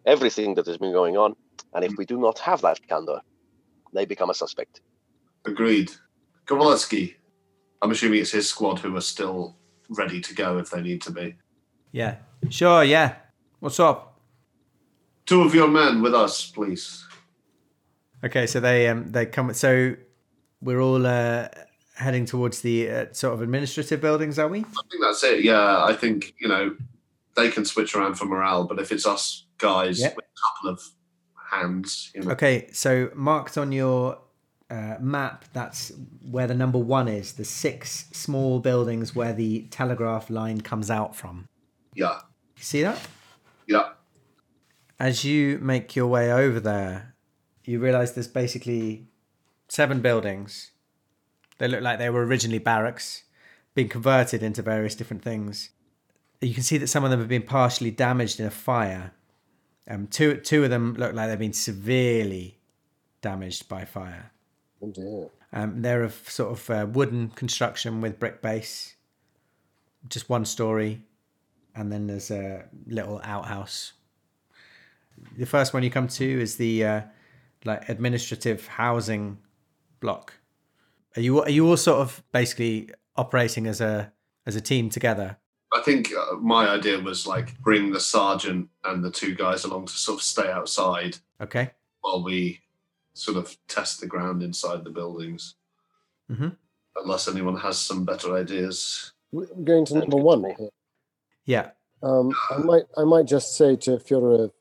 [0.06, 1.36] everything that has been going on.
[1.74, 3.22] And if we do not have that candor,
[3.94, 4.82] they become a suspect.
[5.46, 5.92] Agreed.
[6.46, 7.16] Kowalski.
[7.82, 9.58] I'm assuming it's his squad who are still
[9.90, 11.36] ready to go if they need to be.
[11.92, 12.16] Yeah.
[12.50, 12.84] Sure.
[12.84, 13.16] Yeah.
[13.60, 14.20] What's up?
[15.26, 17.06] Two of your men with us, please.
[18.24, 19.54] Okay, so they um they come.
[19.54, 19.96] So
[20.62, 21.48] we're all uh,
[21.96, 24.60] heading towards the uh, sort of administrative buildings, are we?
[24.60, 25.44] I think that's it.
[25.44, 26.76] Yeah, I think you know
[27.36, 30.14] they can switch around for morale, but if it's us guys Yeah.
[30.16, 30.82] with a couple of
[31.52, 34.20] hands, you know, Okay, so marked on your
[34.70, 35.92] uh, map, that's
[36.30, 37.34] where the number one is.
[37.34, 41.48] The six small buildings where the telegraph line comes out from.
[41.94, 42.20] yeah,
[42.58, 43.00] You see that?
[43.68, 43.90] yeah,
[45.00, 47.16] As you make your way over there,
[47.66, 49.08] you realize there's basically
[49.72, 50.72] seven buildings.
[51.58, 53.24] They look like they were originally barracks,
[53.74, 55.70] being converted into various different things.
[56.42, 59.14] You can see that some of them have been partially damaged in a fire.
[59.88, 62.60] Um, two two of them look like they've been severely
[63.22, 64.32] damaged by fire.
[64.84, 65.30] Oh dear.
[65.54, 68.96] Um, they're of sort of uh, wooden construction with brick base,
[70.10, 71.02] just one story,
[71.76, 73.94] and then there's a little outhouse.
[75.38, 77.02] The first one you come to is the uh,
[77.64, 79.38] like administrative housing
[80.02, 80.34] block.
[81.16, 84.12] Are you are you all sort of basically operating as a
[84.46, 85.38] as a team together?
[85.74, 89.86] I think uh, my idea was like bring the sergeant and the two guys along
[89.86, 91.72] to sort of stay outside Okay.
[92.02, 92.60] while we
[93.14, 95.56] sort of test the ground inside the buildings.
[96.30, 96.58] Mhm.
[96.98, 99.14] Unless anyone has some better ideas.
[99.32, 100.44] We're going to number one.
[100.58, 100.70] here.
[101.46, 101.72] Yeah.
[102.04, 104.52] Um, I might, I might just say to Fyodorov,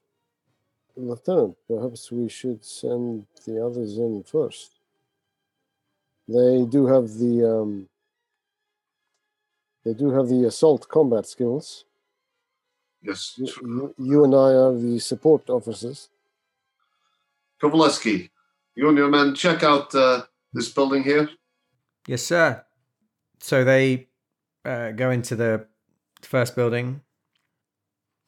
[0.97, 4.79] Lieutenant, perhaps we should send the others in first.
[6.33, 7.89] They do have the, um,
[9.85, 11.85] they do have the assault combat skills.
[13.03, 16.09] Yes, You, you, you and I are the support officers.
[17.61, 18.31] Kowalski,
[18.75, 21.29] you and your men check out uh, this building here.
[22.07, 22.65] Yes, sir.
[23.41, 24.09] So they
[24.65, 25.67] uh, go into the
[26.23, 27.01] first building.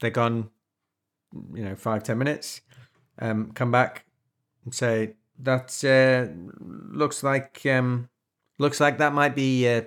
[0.00, 0.50] They're gone,
[1.54, 2.62] you know, five ten minutes.
[3.18, 4.04] Um, come back
[4.64, 8.08] and say that uh, looks like um,
[8.58, 9.82] looks like that might be uh,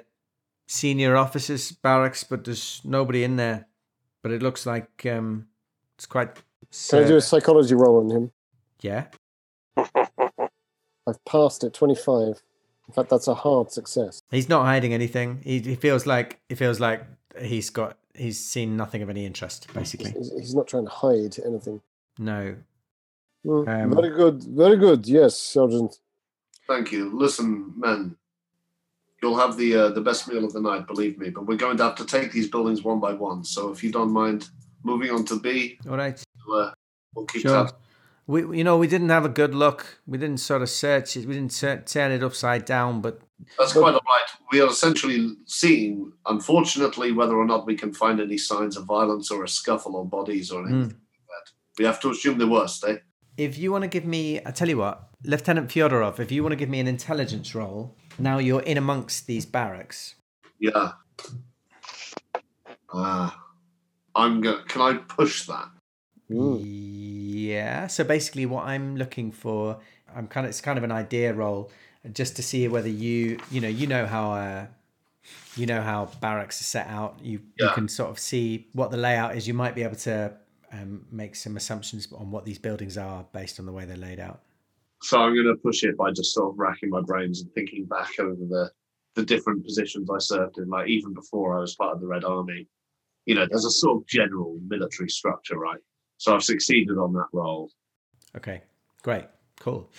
[0.67, 3.67] senior officers' barracks, but there's nobody in there.
[4.21, 5.47] But it looks like um,
[5.95, 6.35] it's quite.
[6.89, 8.31] Can I do a psychology roll on him?
[8.81, 9.05] yeah.
[11.07, 12.41] I've passed it, 25.
[12.87, 14.21] In fact, that's a hard success.
[14.31, 15.41] He's not hiding anything.
[15.43, 17.05] He, he feels like he feels like
[17.39, 19.67] he's got he's seen nothing of any interest.
[19.73, 21.81] Basically, He's, he's not trying to hide anything.
[22.17, 22.55] no.
[23.45, 25.07] Hmm, Um, very good, very good.
[25.07, 25.99] Yes, Sergeant.
[26.67, 27.15] Thank you.
[27.15, 28.15] Listen, men,
[29.21, 31.29] you'll have the uh, the best meal of the night, believe me.
[31.29, 33.43] But we're going to have to take these buildings one by one.
[33.43, 34.49] So if you don't mind
[34.83, 36.19] moving on to B, All right.
[36.47, 36.71] we'll, uh,
[37.13, 37.51] we'll keep Sure.
[37.65, 37.73] tabs.
[38.27, 39.99] We, you know, we didn't have a good look.
[40.07, 41.27] We didn't sort of search it.
[41.27, 42.99] We didn't tur- turn it upside down.
[43.01, 43.21] But
[43.59, 44.29] That's quite all right.
[44.51, 49.29] We are essentially seeing, unfortunately, whether or not we can find any signs of violence
[49.29, 51.51] or a scuffle or bodies or anything like that.
[51.77, 52.97] We have to assume the worst, eh?
[53.37, 56.53] If you want to give me, I tell you what, Lieutenant Fyodorov, if you want
[56.53, 60.15] to give me an intelligence roll, now you're in amongst these barracks.
[60.59, 60.91] Yeah.
[62.93, 63.41] Ah.
[64.15, 65.69] I'm going to, Can I push that?
[66.31, 66.61] Mm.
[66.63, 67.87] Yeah.
[67.87, 69.79] So basically, what I'm looking for,
[70.15, 71.71] I'm kind of it's kind of an idea roll,
[72.13, 74.65] just to see whether you you know you know how uh,
[75.55, 77.19] you know how barracks are set out.
[77.21, 79.47] You you can sort of see what the layout is.
[79.47, 80.33] You might be able to
[80.71, 84.19] um, make some assumptions on what these buildings are based on the way they're laid
[84.19, 84.41] out.
[85.01, 87.85] So I'm going to push it by just sort of racking my brains and thinking
[87.85, 88.71] back over the
[89.15, 92.25] the different positions I served in, like even before I was part of the Red
[92.25, 92.67] Army.
[93.25, 95.79] You know, there's a sort of general military structure, right?
[96.17, 97.71] So I've succeeded on that role.
[98.35, 98.61] Okay,
[99.03, 99.25] great,
[99.59, 99.89] cool.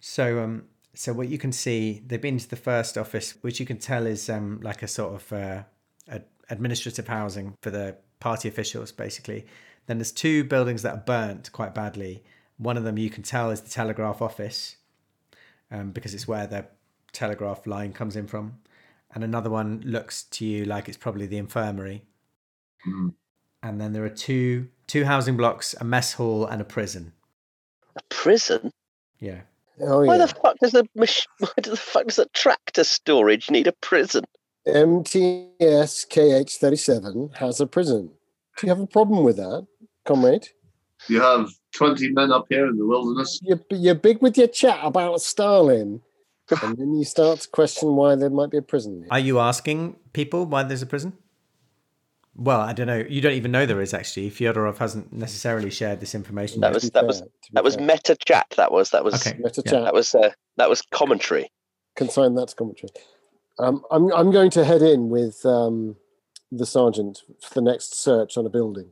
[0.00, 3.66] So, um, so what you can see, they've been to the first office, which you
[3.66, 5.62] can tell is um, like a sort of uh,
[6.08, 9.46] ad- administrative housing for the party officials, basically.
[9.86, 12.22] Then there's two buildings that are burnt quite badly.
[12.58, 14.76] One of them you can tell is the telegraph office,
[15.70, 16.66] um, because it's where the
[17.12, 18.58] telegraph line comes in from,
[19.14, 22.02] and another one looks to you like it's probably the infirmary.
[22.86, 23.14] Mm.
[23.62, 27.12] And then there are two two housing blocks, a mess hall, and a prison.
[27.96, 28.70] A prison?
[29.20, 29.40] Yeah.
[29.80, 30.26] Oh Why yeah.
[30.26, 34.24] the fuck does the mach- why the fuck does a tractor storage need a prison?
[34.66, 38.10] MTS KH37 has a prison.
[38.58, 39.66] Do you have a problem with that,
[40.04, 40.48] comrade?
[41.08, 43.38] You have 20 men up here in the wilderness.
[43.42, 46.00] You're, you're big with your chat about Stalin,
[46.62, 49.00] and then you start to question why there might be a prison.
[49.00, 49.08] there.
[49.12, 51.12] Are you asking people why there's a prison?
[52.34, 53.04] Well, I don't know.
[53.08, 54.30] You don't even know there is actually.
[54.30, 56.60] Fyodorov hasn't necessarily shared this information.
[56.60, 56.74] That yet.
[56.74, 57.86] was that was fair, to be that was fair.
[57.86, 58.46] meta chat.
[58.56, 59.38] That was that was okay.
[59.38, 59.72] Meta yeah.
[59.72, 59.84] chat.
[59.84, 61.50] that was uh, that was commentary.
[61.94, 62.90] Consign that to commentary.
[63.58, 65.96] Um, I'm I'm going to head in with um,
[66.52, 68.90] the sergeant for the next search on a building.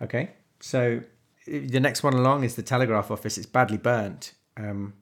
[0.00, 0.30] Okay.
[0.60, 1.02] So
[1.46, 3.36] the next one along is the telegraph office.
[3.38, 4.34] It's badly burnt.
[4.56, 4.94] Um,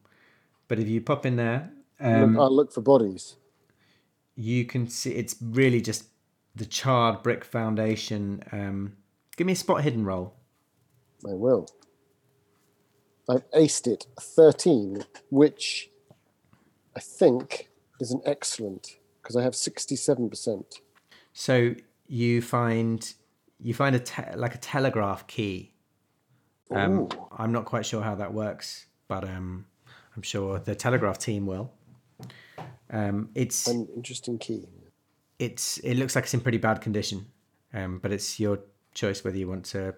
[0.69, 1.71] but if you pop in there,
[2.01, 3.37] um, I'll look for bodies.
[4.37, 6.05] you can see it's really just
[6.55, 8.43] the charred brick foundation.
[8.53, 8.97] Um,
[9.37, 10.35] give me a spot hidden roll.
[11.29, 11.69] I will.
[13.29, 15.91] I've aced it 13, which
[16.97, 17.69] I think
[18.01, 20.65] is an excellent because I have 67%.
[21.33, 21.75] So
[22.07, 23.13] you find
[23.61, 25.73] you find a te- like a telegraph key.
[26.71, 29.67] Um, I'm not quite sure how that works, but um,
[30.15, 31.73] I'm sure the telegraph team will.
[32.91, 34.67] Um, it's An interesting key.
[35.39, 37.27] it's it looks like it's in pretty bad condition,
[37.75, 38.61] um, but it's your
[38.95, 39.95] choice whether you want to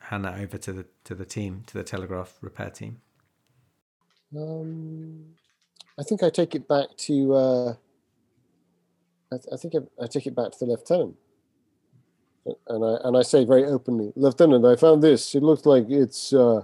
[0.00, 3.00] hand that over to the to the team to the telegraph repair team.
[4.36, 5.34] Um,
[5.98, 7.34] I think I take it back to.
[7.34, 7.70] Uh,
[9.32, 11.16] I, th- I think I, I take it back to the lieutenant,
[12.68, 15.34] and I and I say very openly, Lieutenant, I found this.
[15.34, 16.62] It looks like it's uh,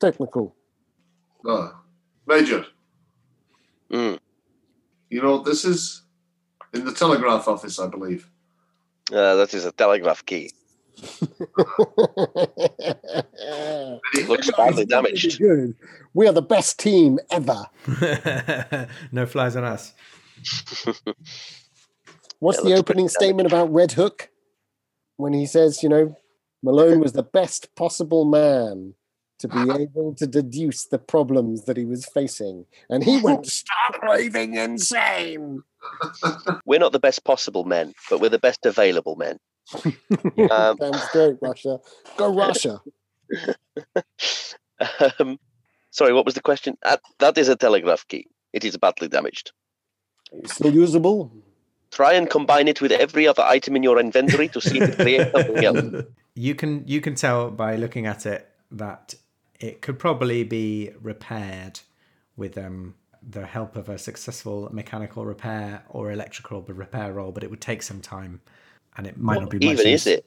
[0.00, 0.54] technical.
[1.46, 1.76] Ah.
[2.26, 2.64] Major,
[3.90, 4.18] Mm.
[5.08, 6.02] you know this is?
[6.72, 8.30] In the telegraph office, I believe.
[9.12, 10.52] Uh, that is a telegraph key.
[14.28, 15.38] Looks badly damaged.
[15.38, 15.74] Good.
[16.14, 17.66] We are the best team ever.
[19.12, 19.92] no flies on us.
[22.38, 24.30] What's Yeah, the opening pretty statement about Red Hook?
[25.16, 26.16] When he says, you know,
[26.62, 28.94] Malone was the best possible man
[29.40, 32.66] to be able to deduce the problems that he was facing.
[32.90, 35.62] And he went stark raving insane.
[36.66, 39.38] We're not the best possible men, but we're the best available men.
[40.50, 41.78] Um, Sounds great, Russia.
[42.16, 42.80] Go Russia.
[45.18, 45.38] um,
[45.90, 46.76] sorry, what was the question?
[46.84, 48.26] Uh, that is a telegraph key.
[48.52, 49.52] It is badly damaged.
[50.46, 51.32] Still usable?
[51.90, 54.96] Try and combine it with every other item in your inventory to see if it
[54.96, 56.04] creates something else.
[56.34, 59.14] You can you can tell by looking at it that
[59.58, 61.80] it could probably be repaired
[62.36, 67.50] with um, the help of a successful mechanical repair or electrical repair roll, but it
[67.50, 68.40] would take some time,
[69.00, 70.26] and it might not be much Even is it?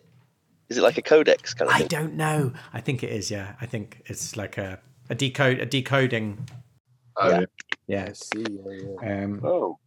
[0.68, 1.88] Is it like a codex kind of I thing?
[1.90, 2.52] don't know.
[2.74, 3.30] I think it is.
[3.30, 4.80] Yeah, I think it's like a
[5.12, 6.50] a decode a decoding.
[7.18, 7.40] Oh, Yeah.
[7.40, 7.46] yeah.
[7.88, 8.06] Yeah.
[8.10, 8.46] I see.
[8.50, 9.24] Yeah, yeah.
[9.26, 9.78] Um, Oh,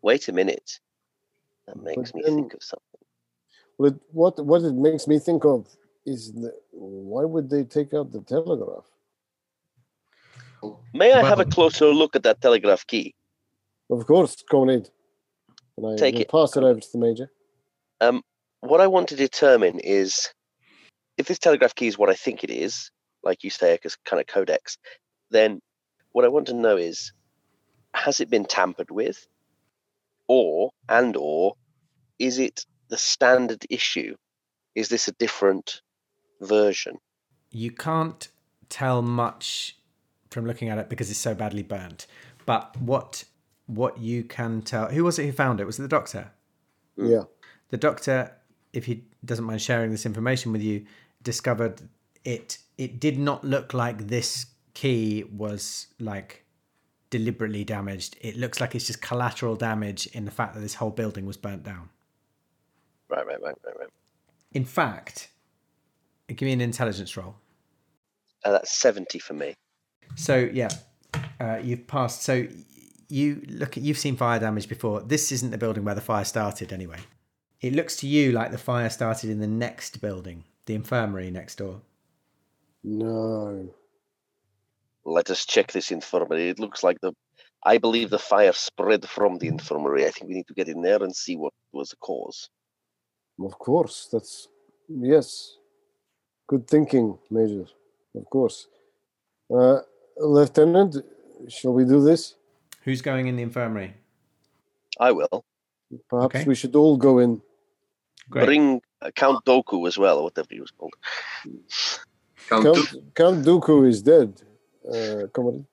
[0.00, 0.80] wait a minute.
[1.66, 3.02] That makes me then- think of something.
[3.76, 5.66] Well, what what it makes me think of
[6.06, 8.86] is that why would they take out the telegraph?
[10.94, 13.14] May I have a closer look at that telegraph key?
[13.90, 14.88] Of course, Comrade.
[15.76, 16.30] And I Take will it.
[16.30, 17.30] pass it over to the major.
[18.60, 20.28] What I want to determine is
[21.16, 22.90] if this telegraph key is what I think it is,
[23.22, 24.78] like you say, a kind of codex,
[25.30, 25.60] then
[26.12, 27.12] what I want to know is,
[27.94, 29.26] has it been tampered with,
[30.28, 31.54] or and or
[32.18, 34.14] is it the standard issue?
[34.74, 35.80] Is this a different
[36.40, 36.98] version?
[37.50, 38.28] You can't
[38.68, 39.76] tell much
[40.30, 42.06] from looking at it because it's so badly burnt.
[42.46, 43.24] But what
[43.66, 45.64] what you can tell who was it who found it?
[45.64, 46.30] Was it the doctor?
[46.96, 47.24] Yeah.
[47.70, 48.32] The doctor,
[48.72, 50.84] if he doesn't mind sharing this information with you,
[51.22, 51.82] discovered
[52.24, 56.44] it it did not look like this key was like
[57.10, 58.16] deliberately damaged.
[58.20, 61.36] It looks like it's just collateral damage in the fact that this whole building was
[61.36, 61.88] burnt down.
[63.08, 63.88] Right, right, right, right, right.
[64.52, 65.28] In fact,
[66.28, 67.34] give me an intelligence roll.
[68.44, 69.54] Uh, that's seventy for me.
[70.14, 70.70] So yeah,
[71.40, 72.22] uh, you've passed.
[72.22, 72.46] So
[73.08, 75.02] you look at you've seen fire damage before.
[75.02, 76.98] This isn't the building where the fire started anyway.
[77.60, 81.56] It looks to you like the fire started in the next building, the infirmary next
[81.56, 81.82] door.
[82.82, 83.74] No.
[85.04, 86.48] Let us check this infirmary.
[86.48, 87.12] It looks like the.
[87.64, 90.06] I believe the fire spread from the infirmary.
[90.06, 92.48] I think we need to get in there and see what was the cause.
[93.38, 94.08] Of course.
[94.10, 94.48] That's
[94.88, 95.56] yes.
[96.46, 97.66] Good thinking, Major.
[98.14, 98.66] Of course.
[99.54, 99.80] Uh,
[100.16, 100.96] Lieutenant,
[101.48, 102.34] shall we do this?
[102.84, 103.94] Who's going in the infirmary?
[104.98, 105.44] I will
[106.08, 106.44] Perhaps Okay.
[106.44, 107.42] we should all go in.
[108.30, 108.46] Great.
[108.46, 110.94] bring uh, Count Dooku as well, or whatever he was called.
[112.48, 113.02] Count Count, Dooku.
[113.14, 114.40] Count Dooku is dead,
[114.88, 115.66] uh, Comrade.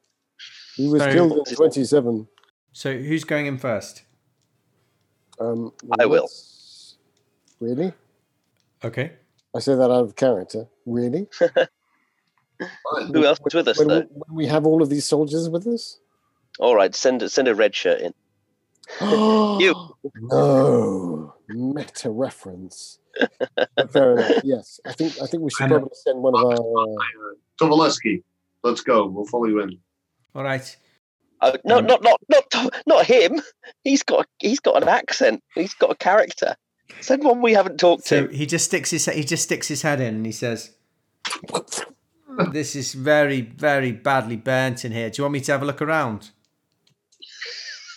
[0.76, 2.28] He was So- killed in 27.
[2.74, 4.04] So who's going in first?
[5.40, 6.28] Um, I will.
[7.60, 7.94] Really?
[8.84, 9.14] Okay.
[9.56, 10.68] I say that out of character.
[10.86, 11.28] Really?
[13.14, 13.78] Who else is with us?
[13.80, 14.08] When we, Though?
[14.12, 16.00] when we have all of these soldiers with us?
[16.60, 18.14] All right, send a- send a red shirt in.
[19.60, 19.74] You.
[20.22, 21.34] No.
[21.50, 23.00] Meta reference.
[23.92, 24.32] Fair enough.
[24.44, 24.80] Yes.
[24.86, 28.24] I think I think we should probably send one of our uh, Kovaleski,
[28.64, 29.08] let's go.
[29.08, 29.80] We'll follow you in.
[30.36, 30.76] All right.
[31.42, 33.42] Uh, no, Um, not not not not him.
[33.84, 35.44] He's got he's got an accent.
[35.56, 36.56] He's got a character.
[37.02, 38.34] Send one we haven't talked So to.
[38.36, 40.72] he just sticks his he just sticks his head in and he says,
[42.52, 45.10] "This is very very badly burnt in here.
[45.10, 46.32] Do you want me to have a look around?"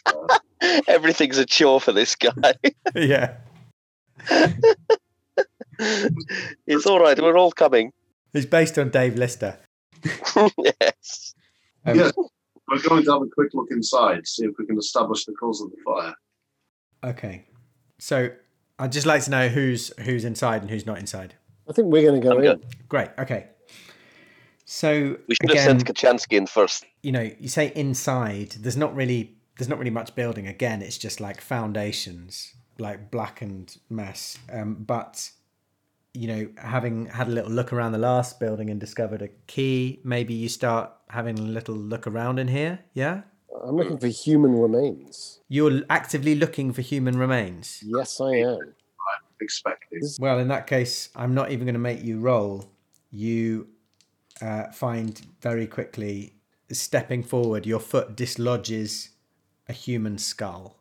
[0.88, 2.54] Everything's a chore for this guy.
[2.94, 3.36] yeah.
[5.78, 7.18] it's all right.
[7.20, 7.92] We're all coming.
[8.32, 9.58] It's based on Dave Lister.
[10.04, 11.34] yes.
[11.86, 12.12] Um, Yes.
[12.68, 15.60] We're going to have a quick look inside, see if we can establish the cause
[15.60, 16.14] of the fire.
[17.02, 17.44] Okay.
[17.98, 18.30] So
[18.78, 21.34] I'd just like to know who's who's inside and who's not inside.
[21.68, 22.58] I think we're going to go I'm in.
[22.58, 22.66] good.
[22.88, 23.08] Great.
[23.18, 23.48] Okay.
[24.66, 26.84] So We should again, have sent Kachansky in first.
[27.02, 28.50] you know, you say inside.
[28.52, 30.46] There's not really there's not really much building.
[30.46, 34.38] Again, it's just like foundations, like blackened mess.
[34.50, 35.30] Um, but
[36.14, 40.00] you know, having had a little look around the last building and discovered a key,
[40.02, 42.78] maybe you start having a little look around in here.
[42.94, 43.20] Yeah,
[43.62, 45.40] I'm looking for human remains.
[45.50, 47.84] you're actively looking for human remains.
[47.86, 48.74] Yes, I am.
[49.42, 50.02] Expected.
[50.18, 52.70] Well, in that case, I'm not even going to make you roll.
[53.10, 53.68] You
[54.40, 56.34] uh, find very quickly,
[56.72, 59.10] stepping forward, your foot dislodges
[59.70, 60.76] a human skull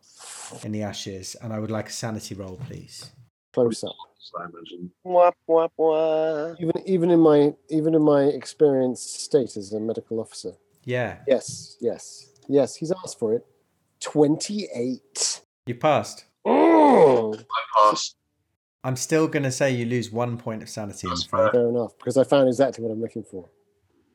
[0.63, 3.12] in the ashes, and I would like a sanity roll, please.
[3.54, 3.95] Close up.
[4.39, 4.91] I imagine.
[5.04, 6.54] Wah, wah, wah.
[6.60, 10.54] Even even in my even in my experienced state as a medical officer.
[10.86, 12.75] Yeah, Yes, yes, yes.
[12.75, 13.45] He's asked for it.
[14.02, 15.41] Twenty-eight.
[15.65, 16.25] you passed.
[16.45, 18.15] Oh, I passed.
[18.84, 21.08] I'm still going to say you lose one point of sanity.
[21.08, 21.52] That's afraid.
[21.52, 23.49] fair enough, because I found exactly what I'm looking for.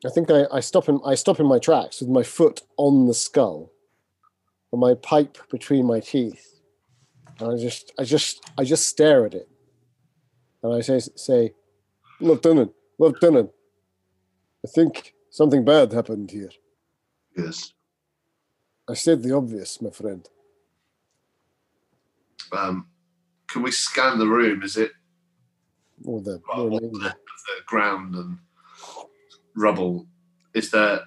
[0.05, 3.07] I think I, I stop in I stop in my tracks with my foot on
[3.07, 3.71] the skull,
[4.71, 6.59] and my pipe between my teeth,
[7.39, 9.49] and I just I just I just stare at it,
[10.63, 11.53] and I say say,
[12.19, 13.51] Lieutenant, Lieutenant,
[14.65, 16.51] I think something bad happened here.
[17.37, 17.73] Yes.
[18.87, 20.27] I said the obvious, my friend.
[22.51, 22.87] Um,
[23.47, 24.61] can we scan the room?
[24.63, 24.91] Is it
[26.03, 28.37] Or the, the the, the ground and
[29.55, 30.07] rubble?
[30.53, 31.01] Is there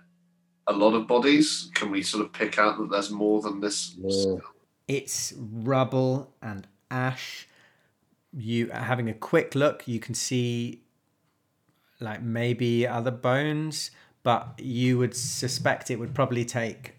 [0.69, 1.71] a lot of bodies?
[1.75, 3.95] Can we sort of pick out that there's more than this?
[3.99, 4.37] Yeah.
[4.87, 7.49] It's rubble and ash.
[8.33, 10.83] You having a quick look, you can see
[12.01, 13.91] like maybe other bones,
[14.23, 16.95] but you would suspect it would probably take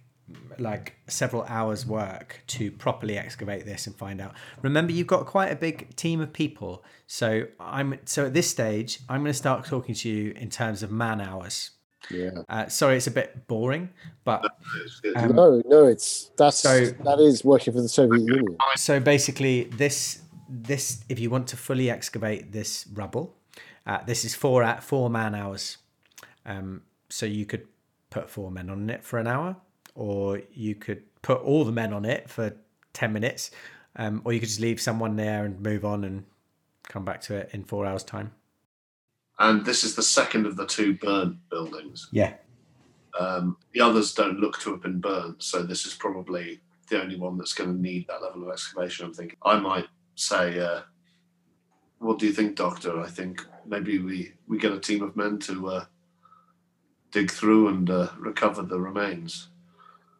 [0.57, 4.33] like several hours work to properly excavate this and find out.
[4.61, 6.83] Remember you've got quite a big team of people.
[7.07, 10.83] So I'm so at this stage, I'm going to start talking to you in terms
[10.83, 11.71] of man hours.
[12.09, 12.31] Yeah.
[12.47, 13.89] Uh, sorry, it's a bit boring,
[14.23, 14.43] but
[15.15, 18.57] Um, no, no, it's that's so- that is working for the Soviet Union.
[18.75, 23.35] so basically this this if you want to fully excavate this rubble
[23.85, 25.77] uh, this is four at four man hours
[26.45, 27.67] Um, so you could
[28.09, 29.55] put four men on it for an hour,
[29.93, 32.55] or you could put all the men on it for
[32.93, 33.51] 10 minutes,
[33.97, 36.23] um, or you could just leave someone there and move on and
[36.87, 38.31] come back to it in four hours' time.
[39.39, 42.07] And this is the second of the two burnt buildings.
[42.11, 42.33] Yeah.
[43.17, 47.17] Um, the others don't look to have been burnt, so this is probably the only
[47.17, 49.05] one that's going to need that level of excavation.
[49.05, 49.37] I'm thinking.
[49.43, 50.81] I might say, uh,
[51.99, 55.39] "What do you think, Doctor?" I think maybe we we get a team of men
[55.39, 55.85] to uh,
[57.11, 59.49] dig through and uh, recover the remains.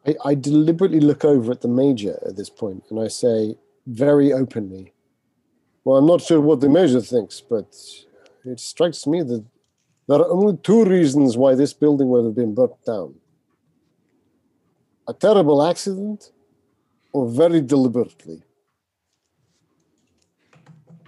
[0.06, 3.56] I, I deliberately look over at the major at this point and I say
[3.86, 4.92] very openly,
[5.84, 7.76] Well, I'm not sure what the major thinks, but
[8.44, 9.44] it strikes me that
[10.08, 13.14] there are only two reasons why this building would have been burnt down
[15.10, 16.30] a terrible accident
[17.12, 18.42] or very deliberately.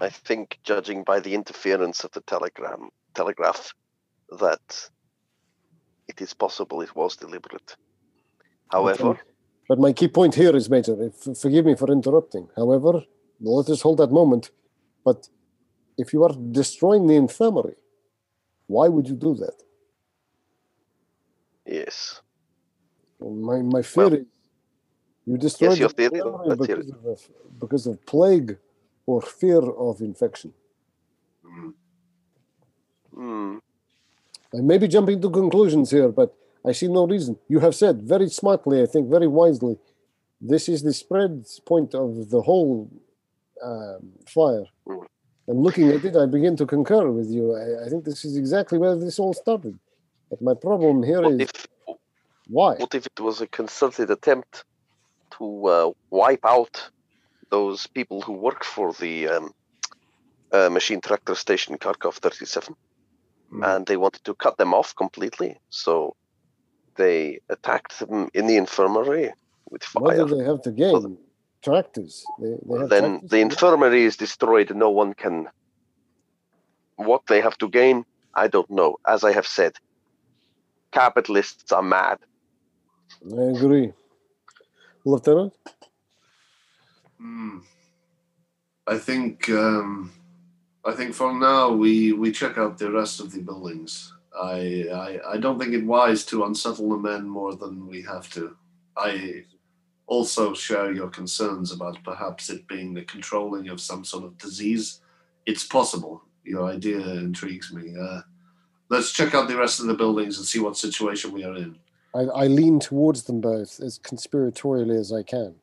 [0.00, 3.72] I think, judging by the interference of the telegram telegraph,
[4.40, 4.66] that
[6.08, 7.76] it is possible it was deliberate.
[8.70, 9.20] However, Okay.
[9.68, 12.48] But my key point here is, Major, if, forgive me for interrupting.
[12.56, 13.04] However,
[13.40, 14.50] let us hold that moment.
[15.04, 15.28] But
[16.02, 17.76] if you are destroying the infirmary,
[18.74, 19.56] why would you do that?
[21.78, 22.20] yes,
[23.20, 24.26] My, my fear Well, is
[25.26, 27.18] you destroyed your the theory, infirmary let's because of,
[27.62, 28.50] because of plague
[29.06, 30.52] or fear of infection.
[31.46, 31.72] Mm.
[33.14, 33.56] Hmm,
[34.56, 36.34] I may be jumping to conclusions here, but
[36.64, 37.38] I see no reason.
[37.48, 39.78] You have said very smartly, I think very wisely,
[40.40, 41.32] this is the spread
[41.64, 42.90] point of the whole
[43.62, 44.66] um, fire.
[44.86, 45.06] Mm.
[45.48, 47.54] And looking at it, I begin to concur with you.
[47.54, 49.78] I, I think this is exactly where this all started.
[50.30, 51.66] But my problem here what is if
[52.48, 52.74] why?
[52.76, 54.64] what if it was a concerted attempt
[55.38, 56.90] to uh, wipe out
[57.50, 59.52] those people who work for the um,
[60.52, 62.74] uh, machine tractor station Kharkov 37?
[63.52, 63.76] Mm.
[63.76, 65.58] and they wanted to cut them off completely.
[65.68, 66.16] So
[66.96, 69.32] they attacked them in the infirmary
[69.68, 70.02] with fire.
[70.02, 71.18] What do they have to gain?
[71.62, 72.24] Tractors.
[72.40, 74.74] They, they have Then tractors the infirmary is destroyed.
[74.74, 75.48] No one can.
[76.96, 78.04] What they have to gain,
[78.34, 78.96] I don't know.
[79.06, 79.72] As I have said,
[80.92, 82.18] capitalists are mad.
[83.24, 83.92] I agree.
[85.04, 85.52] Lieutenant?
[87.18, 87.58] Hmm.
[88.86, 90.12] I think um,
[90.84, 94.12] I think for now we we check out the rest of the buildings.
[94.34, 98.28] I, I I don't think it wise to unsettle the men more than we have
[98.32, 98.56] to.
[98.96, 99.44] I
[100.06, 105.00] also share your concerns about perhaps it being the controlling of some sort of disease.
[105.46, 106.22] It's possible.
[106.44, 107.94] Your idea intrigues me.
[107.98, 108.20] Uh,
[108.88, 111.78] let's check out the rest of the buildings and see what situation we are in.
[112.14, 115.54] I, I lean towards them both as conspiratorially as I can,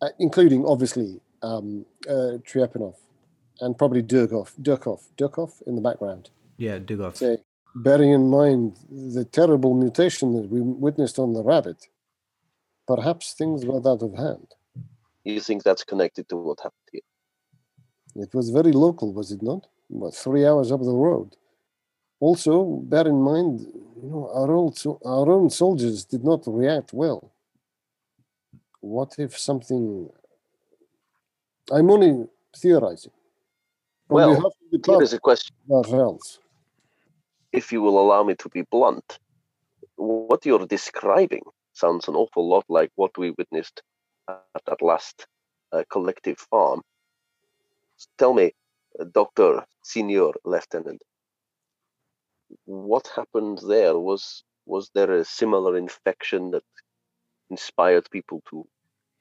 [0.00, 2.94] uh, including obviously um, uh, Trepanov
[3.60, 6.30] and probably Durkov, Durkov, Durkov in the background.
[6.56, 7.16] Yeah, Dugov.
[7.16, 7.38] Say,
[7.74, 11.88] bearing in mind the terrible mutation that we witnessed on the rabbit,
[12.86, 14.48] perhaps things got out of hand.
[15.24, 17.00] You think that's connected to what happened here?
[18.14, 19.66] It was very local, was it not?
[19.88, 21.36] What, three hours up the road?
[22.20, 26.92] Also, bear in mind, you know, our own, so- our own soldiers did not react
[26.92, 27.32] well.
[28.80, 30.08] What if something?
[31.70, 32.26] I'm only
[32.56, 33.12] theorizing.
[34.08, 35.56] Well, of the Here is a question.
[35.70, 36.38] ourselves.
[37.52, 39.18] If you will allow me to be blunt,
[39.96, 41.42] what you're describing
[41.76, 43.82] sounds an awful lot like what we witnessed
[44.28, 45.26] at that last
[45.72, 46.80] uh, collective farm.
[48.18, 48.52] Tell me,
[48.98, 51.02] uh, Doctor, Senior Lieutenant,
[52.64, 53.98] what happened there?
[53.98, 56.64] Was was there a similar infection that
[57.50, 58.66] inspired people to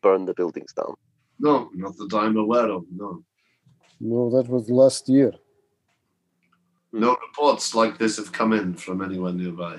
[0.02, 0.96] burn the buildings down?
[1.40, 2.84] No, not that I'm aware of.
[2.92, 3.24] No,
[4.00, 5.34] No, that was last year.
[6.94, 9.76] no reports like this have come in from anywhere nearby.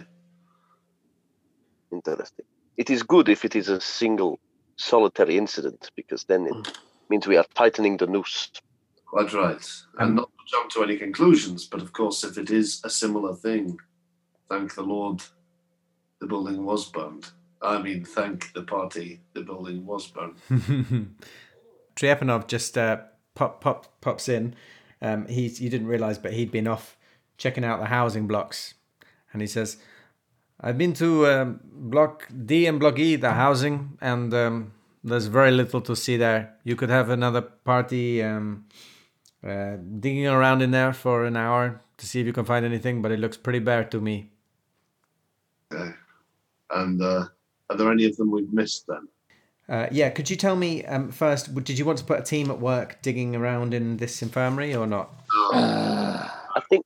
[1.92, 2.46] Interesting.
[2.76, 4.38] It is good if it is a single
[4.76, 8.50] solitary incident because then it means we are tightening the noose.
[9.06, 9.66] Quite right.
[9.98, 12.90] And Um, not to jump to any conclusions, but of course, if it is a
[12.90, 13.78] similar thing,
[14.48, 15.22] thank the Lord
[16.20, 17.30] the building was burned.
[17.62, 20.36] I mean, thank the party the building was burned.
[21.96, 22.98] Trepanov just uh,
[23.34, 24.54] pop, pop, pops in.
[25.00, 26.96] Um, he's you didn't realize, but he'd been off
[27.38, 28.74] checking out the housing blocks,
[29.32, 29.76] and he says,
[30.60, 34.72] "I've been to um, block D and block E, the housing, and um,
[35.04, 36.54] there's very little to see there.
[36.64, 38.66] You could have another party um,
[39.46, 43.02] uh, digging around in there for an hour to see if you can find anything,
[43.02, 44.30] but it looks pretty bare to me."
[45.72, 45.92] Okay.
[46.70, 47.26] And uh,
[47.70, 49.08] are there any of them we've missed then?
[49.68, 51.52] Uh, yeah, could you tell me um, first?
[51.64, 54.86] Did you want to put a team at work digging around in this infirmary or
[54.86, 55.12] not?
[55.52, 56.85] I think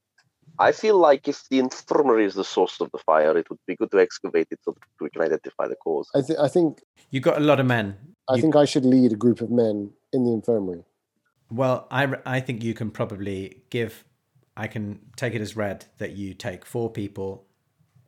[0.61, 3.77] I feel like if the infirmary is the source of the fire, it would be
[3.77, 6.09] good to excavate it so that we can identify the cause.
[6.15, 7.97] I, th- I think You got a lot of men.
[8.29, 10.85] I You- think I should lead a group of men in the infirmary.
[11.51, 14.05] Well, I, re- I think you can probably give.
[14.57, 17.47] I can take it as read that you take four people.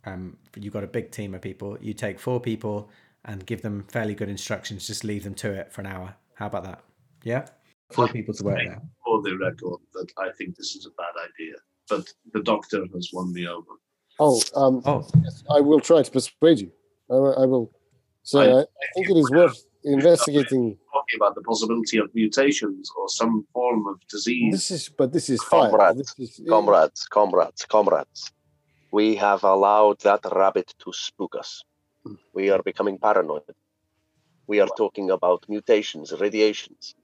[0.05, 1.79] Um, you've got a big team of people.
[1.81, 2.91] You take four people
[3.25, 4.87] and give them fairly good instructions.
[4.87, 6.15] Just leave them to it for an hour.
[6.35, 6.85] How about that?
[7.25, 7.47] Yeah,
[7.93, 8.83] four people to work there.
[9.05, 11.55] For the record, that I think this is a bad idea.
[11.89, 13.72] But the doctor has won me over.
[14.18, 16.70] Oh, um, Oh, yes, I will try to persuade you.
[17.11, 17.72] I, will- I will.
[18.22, 18.64] So I- I, I
[18.95, 20.78] think it is worth investigating.
[20.93, 24.53] Talking about the possibility of mutations or some form of disease.
[24.53, 25.70] This is, but this is fire.
[25.70, 28.33] Comrades, This is, Comrades, comrades, comrades.
[28.93, 31.64] We have allowed that rabbit to spook us.
[32.35, 33.43] We are becoming paranoid.
[34.47, 36.95] We are talking about mutations, radiations.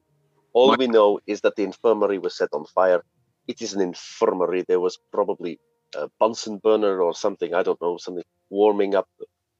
[0.52, 3.02] All we know is that the infirmary was set on fire.
[3.48, 4.62] It is an infirmary.
[4.68, 5.58] There was probably
[5.94, 9.08] a Bunsen burner or something, I don't know, something warming up,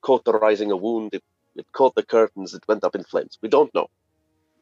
[0.03, 1.15] cauterizing a wound.
[1.15, 1.25] It,
[1.57, 3.39] it caught the curtains, it went up in flames.
[3.43, 3.89] We don't know.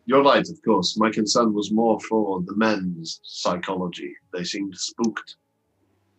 [0.06, 0.96] You're right, of course.
[0.96, 4.14] My concern was more for the men's psychology.
[4.32, 5.36] They seemed spooked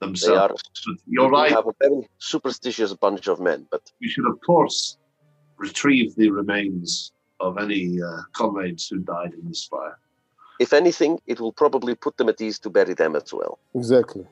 [0.01, 0.61] themselves.
[0.85, 0.95] They are.
[1.07, 1.49] You're right.
[1.49, 4.97] we have a very superstitious bunch of men, but We should, of course,
[5.57, 9.97] retrieve the remains of any uh, comrades who died in this fire.
[10.59, 13.59] If anything, it will probably put them at ease to bury them as well.
[13.75, 14.25] exactly.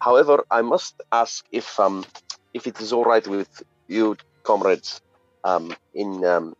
[0.00, 2.04] However, I must ask if um,
[2.54, 5.00] if it is all right with you, comrades,
[5.44, 6.54] um, in um,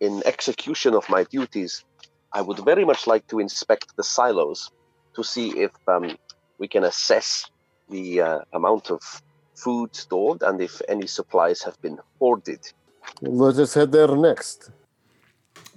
[0.00, 1.84] in execution of my duties,
[2.32, 4.70] I would very much like to inspect the silos
[5.14, 6.16] to see if um,
[6.58, 7.48] we can assess
[7.88, 9.00] the uh, amount of
[9.54, 12.60] food stored and if any supplies have been hoarded.
[13.20, 14.70] Let us head there next.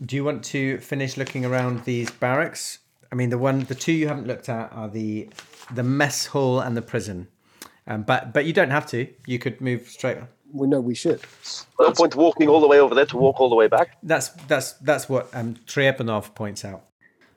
[0.05, 2.79] Do you want to finish looking around these barracks?
[3.11, 5.29] I mean, the one, the two you haven't looked at are the
[5.73, 7.27] the mess hall and the prison.
[7.87, 9.07] Um, but but you don't have to.
[9.25, 10.17] You could move straight.
[10.17, 10.27] On.
[10.53, 11.21] We know we should.
[11.79, 13.97] No point walking all the way over there to walk all the way back.
[14.03, 16.83] That's that's that's what um, Trepanov points out.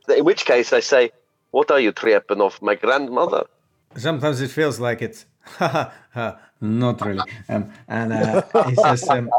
[0.08, 1.12] In which case, I say,
[1.50, 3.44] "What are you, Trepanov, my grandmother?"
[3.96, 5.24] Sometimes it feels like it.
[5.42, 6.38] Ha ha ha.
[6.61, 7.24] Not really.
[7.48, 9.30] Um, and uh, he says, um,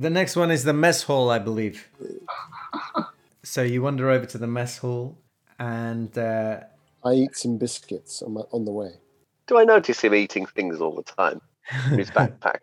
[0.00, 1.88] the next one is the mess hall, I believe.
[3.42, 5.16] So you wander over to the mess hall,
[5.58, 6.60] and uh,
[7.02, 8.90] I eat some biscuits on, my, on the way.
[9.46, 11.40] Do I notice him eating things all the time
[11.90, 12.58] in his backpack?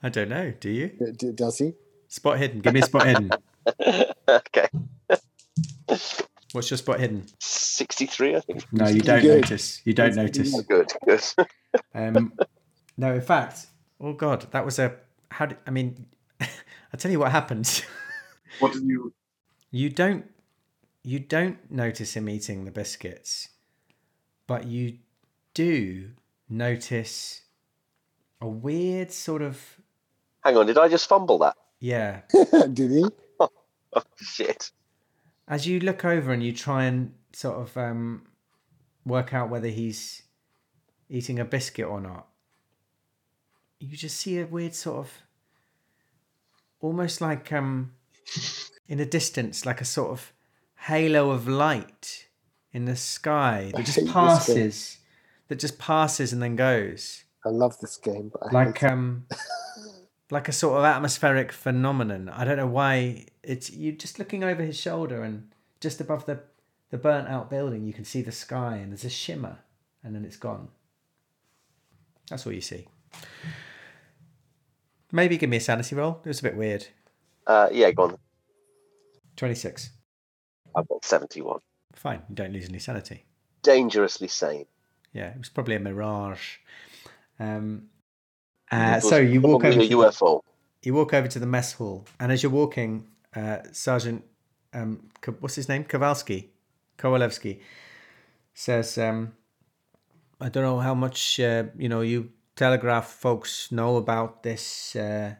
[0.00, 0.52] I don't know.
[0.60, 1.72] Do you D- d- does he?
[2.06, 2.60] spot hidden?
[2.60, 3.30] Give me a spot hidden.
[4.28, 4.68] okay,
[6.52, 7.26] What's your spot hidden?
[7.40, 8.64] sixty-three, I think.
[8.72, 9.40] No, you don't Good.
[9.42, 9.82] notice.
[9.84, 10.60] You don't notice.
[10.62, 11.22] Good, good.
[11.96, 12.32] Um,
[12.96, 13.66] no, in fact,
[14.00, 14.94] oh god, that was a.
[15.32, 16.06] How did I mean?
[16.92, 17.84] I tell you what happened.
[18.58, 19.14] What did you?
[19.70, 20.26] you don't,
[21.02, 23.48] you don't notice him eating the biscuits,
[24.46, 24.98] but you
[25.54, 26.10] do
[26.50, 27.42] notice
[28.42, 29.80] a weird sort of
[30.44, 31.56] Hang on, did I just fumble that?
[31.80, 32.20] yeah.
[32.72, 33.06] Did he?
[33.94, 34.70] Oh shit!
[35.48, 38.26] As you look over and you try and sort of um,
[39.06, 40.22] work out whether he's
[41.10, 42.26] eating a biscuit or not,
[43.80, 45.12] you just see a weird sort of
[46.82, 47.92] almost like um
[48.88, 50.32] in the distance like a sort of
[50.86, 52.28] halo of light
[52.72, 54.12] in the sky that just hate this game.
[54.12, 54.98] passes
[55.48, 57.24] that just passes and then goes.
[57.44, 59.26] I love this game, like um
[60.30, 62.28] like a sort of atmospheric phenomenon.
[62.28, 66.40] I don't know why it's you just looking over his shoulder and just above the
[66.90, 69.58] the burnt out building you can see the sky and there's a shimmer
[70.02, 70.68] and then it's gone.
[72.28, 72.86] That's all you see
[75.12, 76.86] maybe give me a sanity roll it was a bit weird
[77.46, 78.16] Uh, yeah, go on.
[79.36, 79.90] 26
[80.74, 81.60] I've got seventy-one.
[81.94, 83.24] fine you don't lose any sanity
[83.62, 84.66] Dangerously sane.
[85.12, 86.56] yeah it was probably a mirage
[87.38, 87.84] um
[88.70, 90.40] uh, so you walk over a to the- UFO.
[90.82, 93.06] you walk over to the mess hall, and as you're walking,
[93.36, 94.24] uh, Sergeant,
[94.72, 95.10] um,
[95.40, 96.50] what's his name, Kowalski,
[96.96, 97.60] Kowalewski,
[98.54, 99.34] says, um,
[100.40, 105.34] "I don't know how much uh, you know you telegraph folks know about this uh,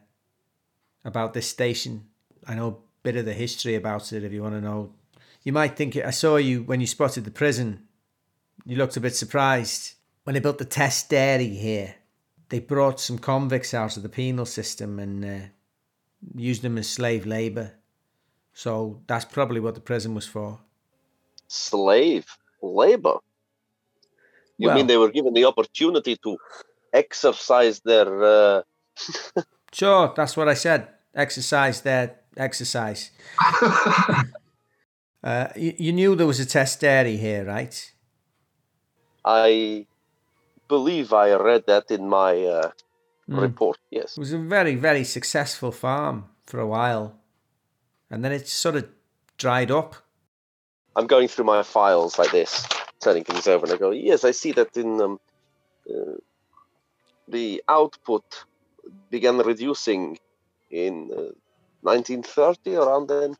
[1.05, 2.07] about this station.
[2.47, 4.23] I know a bit of the history about it.
[4.23, 4.93] If you want to know,
[5.43, 7.87] you might think I saw you when you spotted the prison.
[8.65, 9.93] You looked a bit surprised
[10.23, 11.95] when they built the test dairy here."
[12.53, 15.39] they brought some convicts out of the penal system and uh,
[16.35, 17.71] used them as slave labor.
[18.53, 20.59] So that's probably what the prison was for.
[21.47, 22.27] Slave
[22.61, 23.17] labor.
[24.59, 26.37] You Well- mean they were given the opportunity to
[26.93, 28.23] exercise their?
[28.23, 28.61] Uh...
[29.73, 30.87] Sure, that's what I said.
[31.15, 33.09] Exercise there, exercise.
[35.23, 37.91] uh, you, you knew there was a test dairy here, right?
[39.25, 39.87] I
[40.67, 42.69] believe I read that in my uh,
[43.29, 43.41] Mm.
[43.41, 43.77] report.
[43.89, 44.17] Yes.
[44.17, 47.19] It was a very, very successful farm for a while.
[48.09, 48.89] And then it sort of
[49.37, 49.95] dried up.
[50.95, 52.67] I'm going through my files like this,
[52.99, 55.19] turning things over, and I go, yes, I see that in um,
[55.89, 56.17] uh,
[57.27, 58.45] the output
[59.09, 60.17] began reducing
[60.69, 61.31] in uh,
[61.81, 63.35] 1930 around then.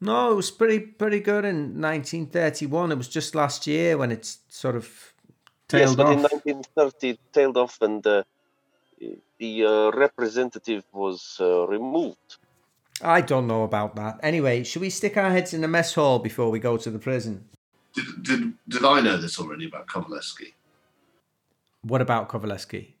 [0.00, 2.92] No, it was pretty pretty good in 1931.
[2.92, 5.14] It was just last year when it's sort of
[5.72, 6.12] yes, tailed but off.
[6.12, 8.22] in 1930 it tailed off, and uh,
[9.38, 12.36] the uh, representative was uh, removed.
[13.02, 14.20] I don't know about that.
[14.22, 16.98] Anyway, should we stick our heads in the mess hall before we go to the
[16.98, 17.48] prison?
[17.94, 20.52] Did, did, did I know this already about Kovalevsky?
[21.82, 22.94] What about Kovalevsky?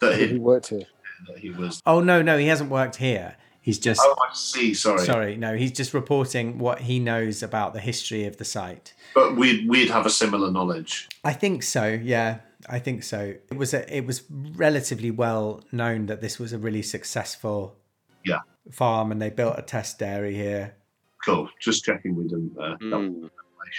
[0.00, 0.84] That He he, worked here.
[1.28, 1.80] that he was.
[1.86, 3.36] Oh no, no, he hasn't worked here.
[3.62, 4.72] He's just Oh, I see.
[4.72, 5.04] Sorry.
[5.04, 8.94] sorry, no, he's just reporting what he knows about the history of the site.
[9.14, 11.08] But we'd we'd have a similar knowledge.
[11.24, 11.86] I think so.
[11.86, 12.38] Yeah,
[12.70, 13.34] I think so.
[13.50, 17.76] It was a, it was relatively well known that this was a really successful
[18.24, 18.40] Yeah.
[18.72, 20.76] farm, and they built a test dairy here.
[21.22, 21.50] Cool.
[21.60, 22.56] Just checking we didn't.
[22.58, 23.30] Uh, Mm.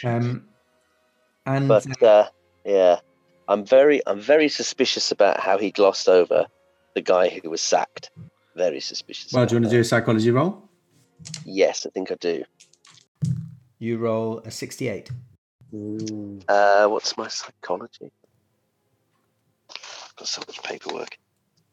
[0.03, 0.43] Um,
[1.47, 2.29] and But uh,
[2.63, 2.99] yeah,
[3.51, 6.45] I'm very, I'm very suspicious about how he glossed over
[6.95, 8.09] the guy who was sacked.
[8.55, 9.33] Very suspicious.
[9.33, 10.69] well, do you about want to do a psychology roll?
[11.45, 12.43] Yes, I think I do.
[13.79, 15.09] You roll a sixty-eight.
[15.73, 16.43] Mm.
[16.47, 18.11] Uh, what's my psychology?
[20.15, 21.17] Got so much paperwork.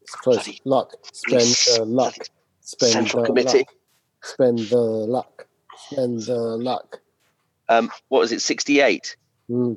[0.02, 0.36] It's close.
[0.36, 0.94] Bloody- Luck.
[1.12, 2.14] Spend uh, luck.
[2.60, 3.58] Spend Central the Committee.
[3.58, 3.74] luck.
[4.22, 5.46] Spend the luck.
[5.90, 7.00] Spend the luck.
[7.68, 8.40] Um, what was it?
[8.40, 9.16] Sixty-eight.
[9.50, 9.76] Mm.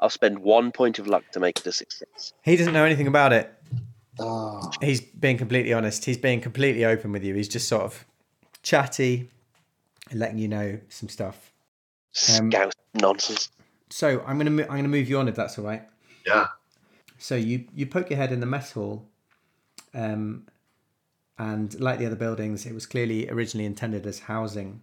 [0.00, 2.32] I'll spend one point of luck to make it a success.
[2.42, 3.52] He doesn't know anything about it.
[4.20, 6.04] Ah, He's being completely honest.
[6.04, 7.34] He's being completely open with you.
[7.34, 8.04] He's just sort of
[8.62, 9.30] chatty,
[10.10, 11.52] and letting you know some stuff.
[12.38, 13.50] Um, Scout nonsense.
[13.90, 15.82] So I'm gonna mo- I'm gonna move you on if that's all right.
[16.26, 16.48] yeah.
[17.18, 19.06] So you you poke your head in the mess hall,
[19.94, 20.46] um,
[21.38, 24.82] and like the other buildings, it was clearly originally intended as housing,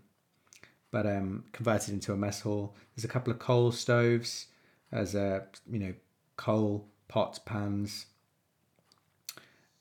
[0.92, 2.76] but um, converted into a mess hall.
[2.96, 4.48] There's a couple of coal stoves,
[4.92, 5.94] there's a you know
[6.38, 8.08] coal pots, pans.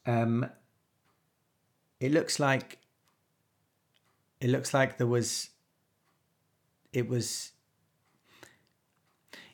[0.06, 0.50] Um,
[2.00, 2.78] it looks like
[4.40, 5.50] it looks like there was
[6.92, 7.52] it was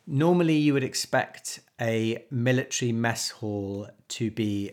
[0.06, 4.72] normally you would expect a military mess hall to be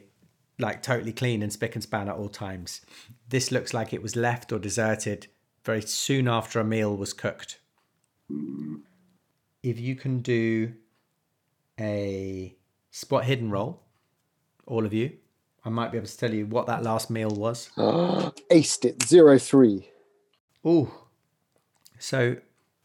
[0.59, 2.82] like totally clean and spick and span at all times.
[3.30, 5.28] This looks like it was left or deserted
[5.63, 7.59] very soon after a meal was cooked.
[9.64, 10.74] If you can do
[11.80, 12.55] a
[12.91, 13.84] spot hidden roll,
[14.66, 15.14] all of you,
[15.66, 17.70] I might be able to tell you what that last meal was.
[17.78, 19.03] aced it.
[19.03, 19.89] Zero three.
[20.66, 20.91] Ooh.
[21.99, 22.38] So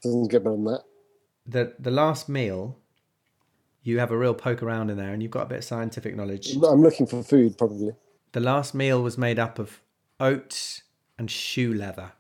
[0.03, 0.83] Doesn't get better than that.
[1.47, 2.79] the the last meal,
[3.83, 6.16] you have a real poke around in there, and you've got a bit of scientific
[6.16, 6.55] knowledge.
[6.57, 7.93] I'm looking for food, probably.
[8.33, 9.81] The last meal was made up of
[10.18, 10.83] oats
[11.18, 12.12] and shoe leather.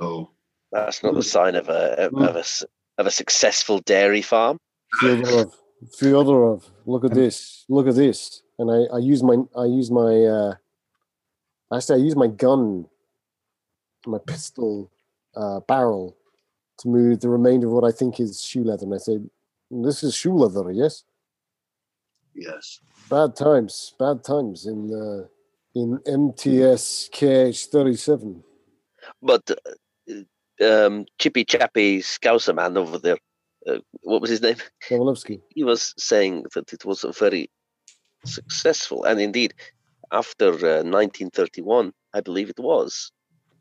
[0.00, 0.30] Oh.
[0.72, 2.38] That's not the sign of a of a mm.
[2.38, 2.64] s-
[2.98, 4.58] of a successful dairy farm.
[5.00, 5.52] Fyodorov,
[5.98, 7.64] Fyodorov, look at this.
[7.68, 8.42] Look at this.
[8.58, 10.54] And I, I use my, I use my, uh,
[11.74, 12.86] actually, I use my gun,
[14.06, 14.90] my pistol
[15.34, 16.16] uh, barrel
[16.78, 18.84] to move the remainder of what I think is shoe leather.
[18.84, 19.18] And I say,
[19.70, 21.04] this is shoe leather, yes?
[22.34, 22.80] Yes.
[23.10, 25.26] Bad times, bad times in, uh,
[25.74, 28.42] in MTS KH37.
[29.22, 30.12] But uh,
[30.62, 33.18] um, Chippy Chappy Scouser man over there,
[33.66, 34.56] uh, what was his name?
[34.88, 35.40] Kovalevsky.
[35.54, 37.50] He was saying that it was a very
[38.24, 39.54] successful, and indeed,
[40.12, 43.10] after uh, 1931, I believe it was.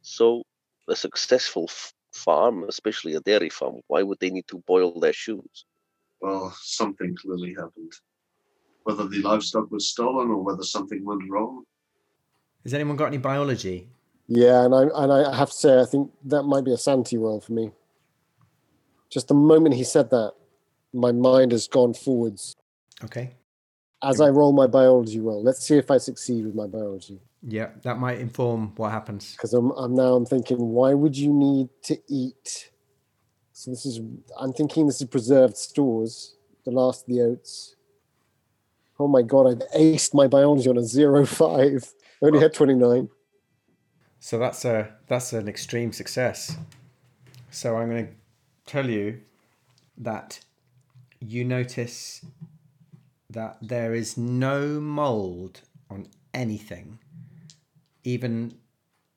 [0.01, 0.43] So,
[0.87, 5.13] a successful f- farm, especially a dairy farm, why would they need to boil their
[5.13, 5.65] shoes?
[6.21, 7.93] Well, something clearly happened.
[8.83, 11.63] Whether the livestock was stolen or whether something went wrong.
[12.63, 13.89] Has anyone got any biology?
[14.27, 17.17] Yeah, and I and I have to say, I think that might be a sanity
[17.17, 17.71] roll for me.
[19.09, 20.33] Just the moment he said that,
[20.93, 22.55] my mind has gone forwards.
[23.03, 23.35] Okay.
[24.03, 27.19] As I roll my biology roll, let's see if I succeed with my biology.
[27.41, 29.33] Yeah, that might inform what happens.
[29.33, 32.71] Because I'm, I'm now I'm thinking, why would you need to eat?
[33.53, 34.01] So this is
[34.39, 36.35] I'm thinking this is preserved stores.
[36.65, 37.75] The last of the oats.
[38.99, 41.93] Oh my god, I've aced my biology on a zero five.
[42.23, 43.09] I only had twenty nine.
[44.25, 46.57] So that's a that's an extreme success.
[47.51, 48.13] So I'm going to
[48.65, 49.21] tell you
[49.99, 50.39] that
[51.19, 52.25] you notice
[53.29, 55.61] that there is no mold
[55.91, 56.97] on anything,
[58.03, 58.55] even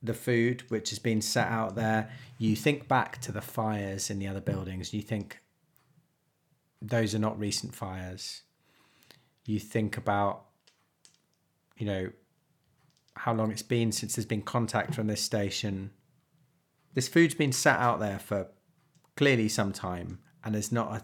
[0.02, 2.10] the food which has been set out there.
[2.36, 4.92] You think back to the fires in the other buildings.
[4.92, 5.38] You think
[6.82, 8.42] those are not recent fires.
[9.46, 10.44] you think about,
[11.78, 12.10] you know,
[13.18, 15.90] how long it's been since there's been contact from this station.
[16.94, 18.48] This food's been sat out there for
[19.16, 21.02] clearly some time, and there's not a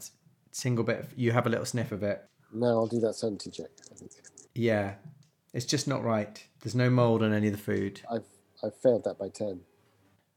[0.52, 1.00] single bit.
[1.00, 2.24] Of, you have a little sniff of it.
[2.52, 3.70] No, I'll do that sanity check.
[3.90, 4.12] I think
[4.54, 4.94] Yeah,
[5.52, 6.44] it's just not right.
[6.60, 8.00] There's no mold on any of the food.
[8.10, 8.24] I've
[8.62, 9.60] I've failed that by ten.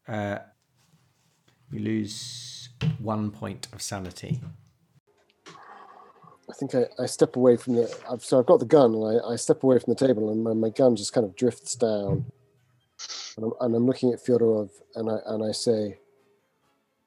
[0.07, 0.39] Uh,
[1.71, 2.69] you lose
[2.99, 4.41] one point of sanity.
[6.49, 7.93] I think I, I step away from the.
[8.09, 10.43] I've, so I've got the gun, and I, I step away from the table, and
[10.43, 12.25] my, my gun just kind of drifts down.
[13.35, 15.97] And I'm, and I'm looking at Fyodorov, and I and I say,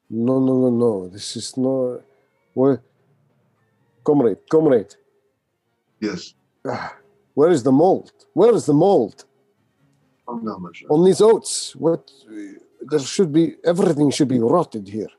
[0.09, 1.07] "No, no, no, no.
[1.09, 2.01] This is not.
[2.53, 2.81] Where,
[4.03, 4.95] comrade, comrade.
[5.99, 6.33] Yes.
[6.67, 6.95] ah,
[7.33, 8.11] Where is the mold?
[8.33, 9.23] Where is the mold
[10.27, 11.75] Oh, no, on these oats?
[11.75, 12.11] What?
[12.81, 15.09] There should be everything should be rotted here.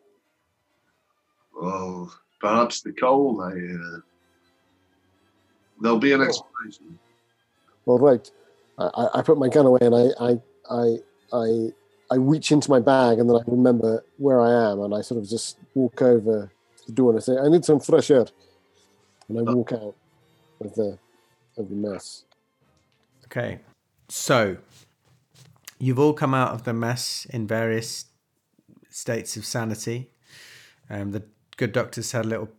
[1.55, 3.41] Well, perhaps the coal.
[3.41, 4.01] I, uh,
[5.83, 6.99] there'll be an explanation.
[7.87, 8.31] All right.
[8.79, 10.97] I, I, I put my gun away and I, I, I,
[11.33, 11.69] I,
[12.11, 15.21] I reach into my bag and then I remember where I am and I sort
[15.23, 18.27] of just walk over to the door and I say, I need some fresh air.
[19.29, 19.95] And I walk out
[20.61, 20.99] of the,
[21.57, 22.25] of the mess.
[23.27, 23.61] Okay,
[24.09, 24.59] so
[25.79, 28.07] you've all come out of the mess in various
[28.91, 30.11] states of sanity.
[30.91, 31.23] Um, the
[31.57, 32.51] good doctor's had a little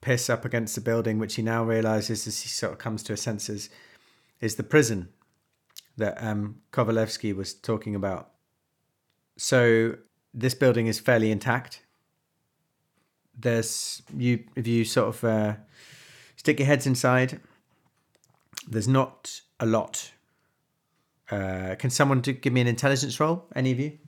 [0.00, 3.12] piss up against the building, which he now realizes as he sort of comes to
[3.12, 3.68] his senses
[4.40, 5.08] is the prison
[5.96, 8.30] that um, Kovalevsky was talking about.
[9.36, 9.96] So
[10.32, 11.82] this building is fairly intact.
[13.36, 15.54] There's you if you sort of uh,
[16.36, 17.40] stick your heads inside.
[18.68, 20.12] There's not a lot.
[21.30, 23.46] Uh, can someone do, give me an intelligence roll?
[23.54, 23.98] Any of you?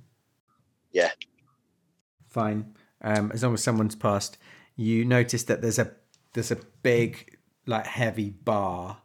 [0.92, 1.10] Yeah.
[2.28, 2.74] Fine.
[3.02, 4.38] Um, as long as someone's passed,
[4.80, 5.92] you notice that there's a
[6.32, 8.98] there's a big like heavy bar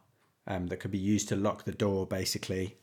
[0.46, 2.76] um, that could be used to lock the door, basically,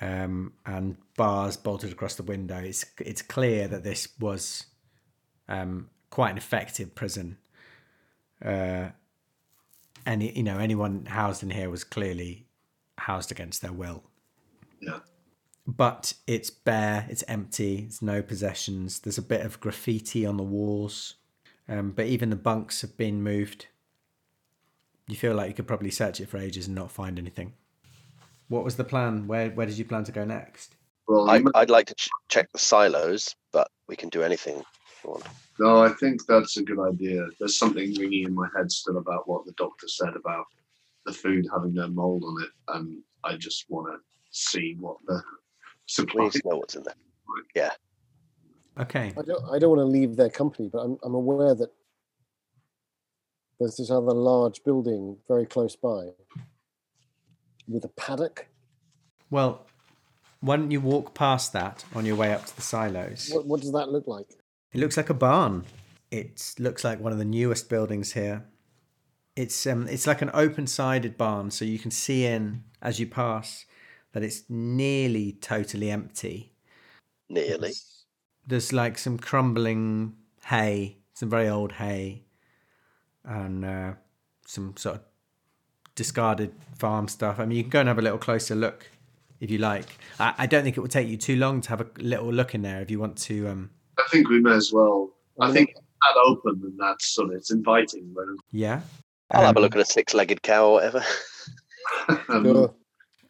[0.00, 2.58] um, and bars bolted across the window.
[2.58, 4.66] It's it's clear that this was
[5.48, 7.38] um, quite an effective prison.
[8.44, 8.88] Uh,
[10.04, 12.46] any you know anyone housed in here was clearly
[12.98, 14.02] housed against their will
[14.80, 14.98] Yeah.
[15.66, 19.00] but it's bare, it's empty, it's no possessions.
[19.00, 21.14] There's a bit of graffiti on the walls,
[21.72, 23.66] um, but even the bunks have been moved.
[25.08, 27.54] You feel like you could probably search it for ages and not find anything.
[28.48, 29.26] What was the plan?
[29.26, 30.74] Where where did you plan to go next?
[31.08, 34.56] Well, I, I'd like to ch- check the silos, but we can do anything.
[34.58, 35.24] if want.
[35.58, 37.26] No, I think that's a good idea.
[37.38, 40.44] There's something ringing in my head still about what the doctor said about
[41.06, 43.98] the food having no mold on it, and I just want to
[44.30, 45.22] see what the
[45.86, 46.28] supply.
[46.28, 46.94] Please know what's in there.
[48.78, 49.12] Okay.
[49.18, 51.70] I don't, I don't want to leave their company, but I'm, I'm aware that
[53.60, 56.08] there's this other large building very close by
[57.68, 58.48] with a paddock.
[59.30, 59.66] Well,
[60.40, 63.30] why don't you walk past that on your way up to the silos?
[63.30, 64.26] What, what does that look like?
[64.72, 65.64] It looks like a barn.
[66.10, 68.44] It looks like one of the newest buildings here.
[69.36, 73.64] It's um it's like an open-sided barn, so you can see in as you pass
[74.12, 76.52] that it's nearly totally empty.
[77.30, 77.72] Nearly.
[78.46, 80.14] There's like some crumbling
[80.46, 82.24] hay, some very old hay,
[83.24, 83.92] and uh,
[84.46, 85.02] some sort of
[85.94, 87.38] discarded farm stuff.
[87.38, 88.88] I mean, you can go and have a little closer look
[89.40, 89.86] if you like.
[90.18, 92.54] I, I don't think it will take you too long to have a little look
[92.54, 93.48] in there if you want to.
[93.48, 95.10] Um, I think we may as well.
[95.40, 98.12] I think that open and that's sort of it's inviting.
[98.14, 98.80] But yeah.
[99.30, 101.02] I'll have a Um, look at a six-legged cow or whatever.
[102.28, 102.74] um, Sure.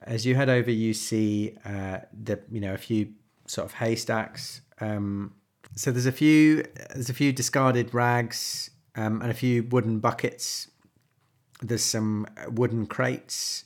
[0.02, 3.12] as you head over, you see uh, the you know a few
[3.46, 4.62] sort of haystacks.
[4.82, 5.34] Um,
[5.76, 10.68] so there's a few there's a few discarded rags um, and a few wooden buckets.
[11.60, 13.64] There's some wooden crates.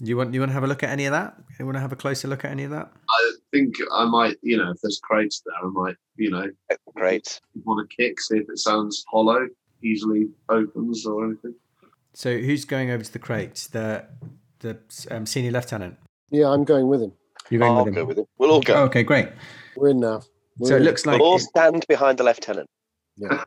[0.00, 1.36] You want you want to have a look at any of that?
[1.58, 2.92] You want to have a closer look at any of that?
[3.10, 6.46] I think I might, you know, if there's crates there, I might, you know,
[6.94, 7.40] Great.
[7.64, 9.48] want to kick, see if it sounds hollow,
[9.82, 11.54] easily opens or anything.
[12.14, 13.66] So who's going over to the crates?
[13.66, 14.04] The
[14.60, 14.78] the
[15.10, 15.96] um, senior lieutenant.
[16.30, 17.12] Yeah, I'm going with him.
[17.50, 18.28] You're I'll go with it.
[18.38, 18.74] We'll all go.
[18.74, 19.28] Oh, okay, great.
[19.78, 20.22] We're in now.
[20.58, 22.68] We're So it looks like we'll all stand behind the lieutenant.
[23.16, 23.44] Yeah.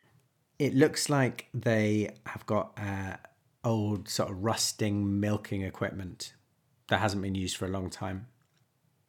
[0.58, 3.16] it looks like they have got uh,
[3.64, 6.34] old sort of rusting milking equipment
[6.88, 8.26] that hasn't been used for a long time.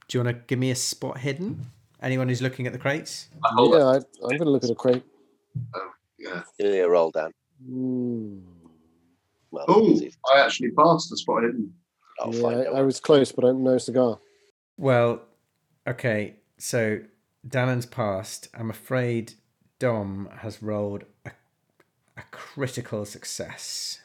[0.08, 1.68] Do you want to give me a spot hidden?
[2.02, 3.30] Anyone who's looking at the crates?
[3.44, 5.04] I yeah, I, I'm going to look at a crate.
[6.18, 6.42] yeah.
[6.60, 7.32] Give me a roll down.
[7.70, 8.42] Mm.
[9.52, 10.00] Well, Oh.
[10.34, 11.74] I actually passed the spot hidden.
[12.20, 12.80] I'll yeah, I.
[12.80, 14.20] I was close, but I no cigar.
[14.78, 15.22] Well,
[15.88, 16.36] okay.
[16.62, 17.00] So
[17.48, 18.48] Danann's passed.
[18.54, 19.34] I'm afraid
[19.80, 21.32] Dom has rolled a,
[22.16, 24.02] a critical success.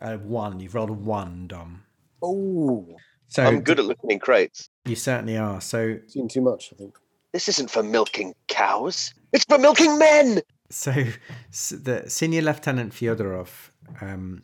[0.00, 0.58] Uh, one.
[0.58, 1.84] You've rolled a one, Dom.
[2.20, 2.88] Oh,
[3.28, 4.68] So I'm good at looking in crates.
[4.84, 5.60] You certainly are.
[5.60, 6.98] So seen too much, I think.
[7.32, 9.14] This isn't for milking cows.
[9.32, 10.42] It's for milking men.
[10.70, 10.92] So,
[11.50, 13.70] s the senior lieutenant Fyodorov,
[14.00, 14.42] um,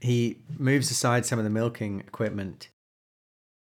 [0.00, 2.68] he moves aside some of the milking equipment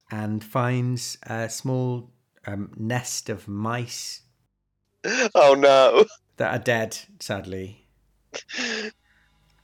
[0.10, 2.12] and finds a small
[2.48, 4.22] um, nest of mice
[5.36, 6.06] Oh no.
[6.38, 6.98] that are dead.
[7.20, 7.88] Sadly,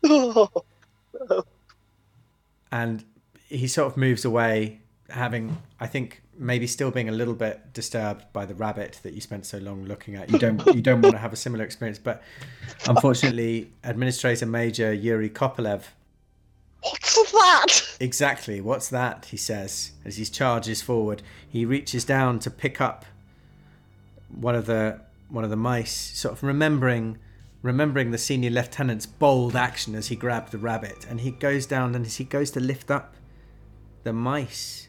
[0.03, 0.49] Oh,
[2.71, 3.03] and
[3.47, 8.25] he sort of moves away, having, I think, maybe still being a little bit disturbed
[8.33, 10.29] by the rabbit that you spent so long looking at.
[10.31, 12.21] You don't, you don't want to have a similar experience, but
[12.87, 15.83] unfortunately, Administrator Major Yuri Kopelev
[16.89, 17.97] What's that?
[17.99, 18.61] Exactly.
[18.61, 19.25] What's that?
[19.25, 21.21] He says as he charges forward.
[21.47, 23.05] He reaches down to pick up
[24.29, 27.17] one of the one of the mice, sort of remembering
[27.61, 31.95] remembering the senior lieutenant's bold action as he grabbed the rabbit, and he goes down
[31.95, 33.15] and as he goes to lift up
[34.03, 34.87] the mice,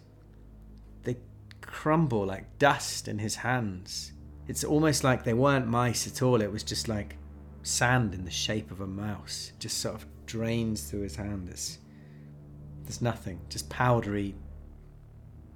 [1.02, 1.16] they
[1.60, 4.12] crumble like dust in his hands.
[4.46, 6.40] It's almost like they weren't mice at all.
[6.40, 7.16] It was just like
[7.62, 9.52] sand in the shape of a mouse.
[9.58, 11.48] Just sort of drains through his hand.
[11.50, 11.78] It's,
[12.88, 14.34] there's nothing, just powdery,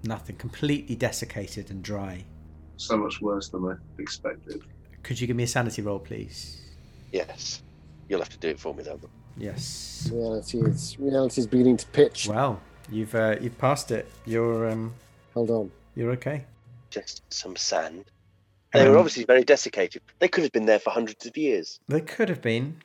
[0.04, 2.22] nothing, completely desiccated and dry.
[2.76, 4.60] So much worse than I expected.
[5.02, 6.60] Could you give me a sanity roll, please?
[7.10, 7.62] Yes.
[8.08, 9.00] You'll have to do it for me, though.
[9.38, 10.10] Yes.
[10.12, 12.28] Reality is reality is beginning to pitch.
[12.28, 12.60] Well,
[12.90, 14.10] you've uh, you've passed it.
[14.26, 14.92] You're um
[15.32, 15.70] Hold on.
[15.94, 16.44] you're okay.
[16.90, 18.04] Just some sand.
[18.74, 20.02] They were Um, obviously very desiccated.
[20.18, 21.80] They could have been there for hundreds of years.
[21.88, 22.82] They could have been,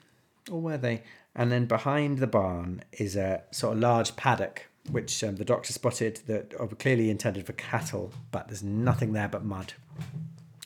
[0.49, 1.03] or were they?
[1.37, 5.71] And then behind the barn is a sort of large paddock, which um, the doctor
[5.71, 9.73] spotted that are clearly intended for cattle, but there's nothing there but mud.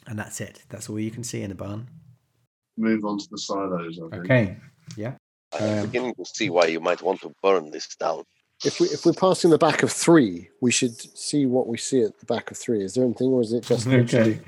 [0.07, 0.63] And that's it.
[0.69, 1.87] That's all you can see in the barn.
[2.77, 3.99] Move on to the silos.
[3.99, 4.25] I think.
[4.25, 4.57] Okay.
[4.95, 5.13] Yeah.
[5.59, 8.23] I'm Um, beginning to see why you might want to burn this down.
[8.63, 12.01] If we if we're passing the back of three, we should see what we see
[12.03, 12.81] at the back of three.
[12.83, 14.39] Is there anything, or is it just literally-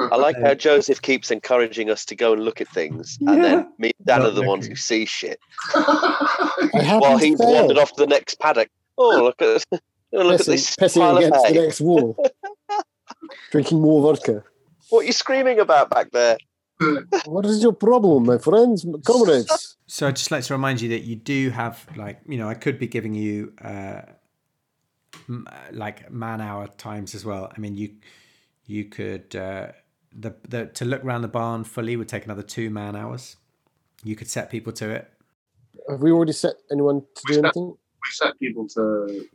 [0.00, 3.72] I like how Joseph keeps encouraging us to go and look at things, and then
[3.78, 5.40] me and Dan Not are the ones who see shit,
[5.74, 7.52] while he's failed.
[7.52, 8.68] wandered off to the next paddock.
[8.96, 9.78] Oh, look at oh,
[10.12, 12.16] look at this pissing pile of against the next wall,
[13.50, 14.44] drinking more vodka.
[14.90, 16.38] What are you screaming about back there?
[17.24, 19.76] What is your problem, my friends, comrades?
[19.88, 22.54] So I'd just like to remind you that you do have like you know I
[22.54, 24.02] could be giving you uh,
[25.28, 27.52] m- like man hour times as well.
[27.54, 27.96] I mean you
[28.66, 29.72] you could uh,
[30.12, 33.36] the the to look around the barn fully would take another two man hours.
[34.04, 35.10] You could set people to it.
[35.88, 37.68] Have we already set anyone to do Set- anything?
[37.70, 38.80] We set people to.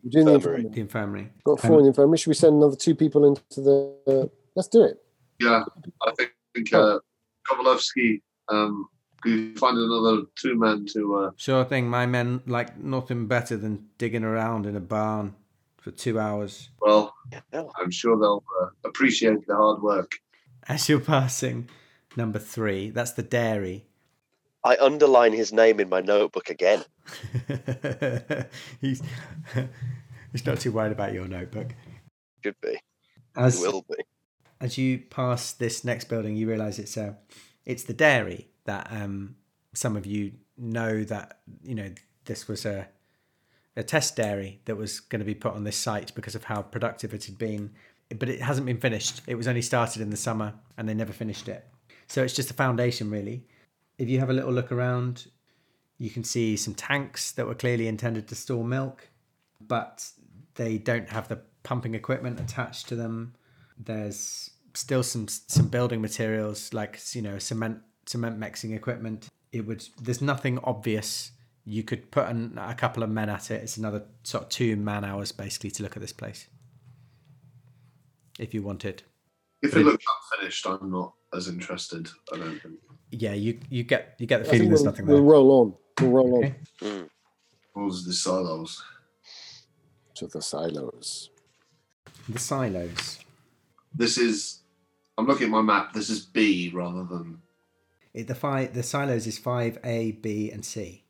[0.03, 0.61] We're doing the Infirmary.
[0.61, 0.69] infirmary.
[0.73, 1.29] The infirmary.
[1.43, 2.17] Got four in the infirmary.
[2.17, 3.97] Should we send another two people into the?
[4.07, 5.03] Uh, let's do it.
[5.39, 5.63] Yeah,
[6.01, 6.99] I think uh,
[7.49, 8.21] Kovalevsky.
[8.49, 8.87] Um,
[9.25, 11.15] we find another two men to.
[11.15, 11.89] Uh, Sure thing.
[11.89, 15.35] My men like nothing better than digging around in a barn
[15.77, 16.69] for two hours.
[16.79, 17.13] well,
[17.53, 20.11] I'm sure they'll uh, appreciate the hard work.
[20.67, 21.69] As you're passing
[22.15, 23.85] number three, that's the dairy.
[24.63, 26.85] I underline his name in my notebook again.
[28.81, 29.01] he's
[30.31, 31.75] he's not too worried about your notebook.
[32.43, 32.79] Should be.
[33.35, 33.95] As Will be.
[34.61, 37.17] as you pass this next building, you realise it's a
[37.65, 39.35] it's the dairy that um
[39.73, 41.91] some of you know that you know
[42.25, 42.87] this was a
[43.75, 46.61] a test dairy that was going to be put on this site because of how
[46.61, 47.71] productive it had been,
[48.19, 49.21] but it hasn't been finished.
[49.27, 51.67] It was only started in the summer and they never finished it.
[52.07, 53.45] So it's just a foundation, really.
[53.97, 55.27] If you have a little look around,
[55.97, 59.09] you can see some tanks that were clearly intended to store milk,
[59.61, 60.09] but
[60.55, 63.33] they don't have the pumping equipment attached to them.
[63.77, 69.29] There's still some some building materials like you know cement cement mixing equipment.
[69.51, 71.31] It would there's nothing obvious.
[71.65, 73.63] You could put an, a couple of men at it.
[73.63, 76.47] It's another sort of two man hours basically to look at this place.
[78.39, 79.03] If you want it.
[79.61, 80.03] If it looks
[80.33, 82.09] unfinished, I'm not as interested.
[82.33, 82.75] I don't think.
[83.11, 85.25] yeah, you you get you get the I feeling there's we'll, nothing we'll there.
[85.25, 85.73] roll on.
[86.01, 86.55] We'll roll Okay.
[86.81, 87.09] Mm.
[87.73, 88.83] Towards the silos.
[90.15, 91.29] to the silos.
[92.29, 93.19] The silos.
[93.95, 94.59] This is.
[95.17, 95.93] I'm looking at my map.
[95.93, 97.39] This is B rather than.
[98.13, 101.03] It, the five the silos is five A, B, and C.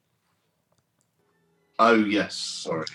[1.80, 2.86] Oh yes, sorry.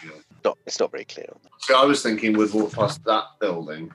[0.45, 1.27] Not, it's not very clear.
[1.35, 1.51] on that.
[1.63, 3.93] See, I was thinking we'd walk past that building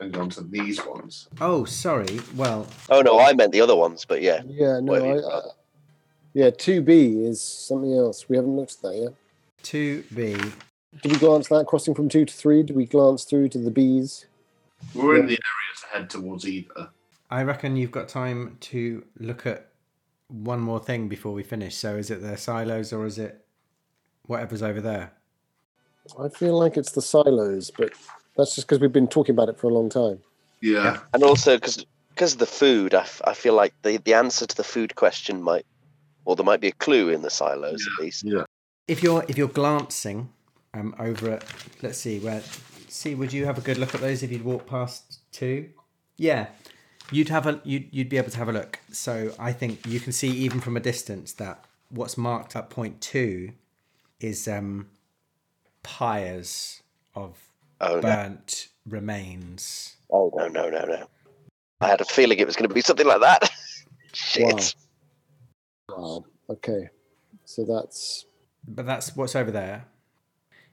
[0.00, 1.28] and gone to these ones.
[1.40, 2.20] Oh, sorry.
[2.36, 4.42] Well, Oh no, I meant the other ones, but yeah.
[4.46, 5.40] Yeah, no, I, you'd uh, I,
[6.34, 6.50] yeah.
[6.50, 8.28] Two B is something else.
[8.28, 9.14] We haven't looked at that yet.
[9.62, 10.36] two B.
[11.02, 12.62] Did we glance that crossing from two to three?
[12.62, 14.26] Did we glance through to the Bs?
[14.94, 16.90] We're in the area to head towards either.
[17.30, 19.68] I reckon you've got time to look at
[20.28, 21.76] one more thing before we finish.
[21.76, 23.44] So is it the silos or is it
[24.26, 25.12] whatever's over there.
[26.18, 27.92] I feel like it's the silos, but
[28.36, 30.20] that's just because we've been talking about it for a long time.
[30.60, 31.00] Yeah.
[31.12, 34.46] And also because because of the food, I, f- I feel like the, the answer
[34.46, 35.66] to the food question might,
[36.24, 38.24] or there might be a clue in the silos at least.
[38.24, 38.44] Yeah.
[38.86, 40.30] If you're if you're glancing
[40.72, 41.44] um, over at,
[41.82, 42.42] let's see where,
[42.88, 45.70] see, would you have a good look at those if you'd walk past two?
[46.16, 46.46] Yeah,
[47.10, 48.78] you'd have a you'd you'd be able to have a look.
[48.92, 53.00] So I think you can see even from a distance that what's marked at point
[53.00, 53.52] two
[54.20, 54.88] is um
[55.82, 56.82] pyres
[57.14, 57.43] of
[57.84, 58.00] Oh no!
[58.00, 59.96] burnt remains.
[60.10, 60.48] Oh no!
[60.48, 60.70] No!
[60.70, 60.84] No!
[60.86, 61.06] No!
[61.82, 63.50] I had a feeling it was going to be something like that.
[64.14, 64.74] Shit.
[65.90, 66.24] Wow.
[66.48, 66.88] Okay.
[67.44, 68.24] So that's
[68.66, 69.84] But that's what's over there.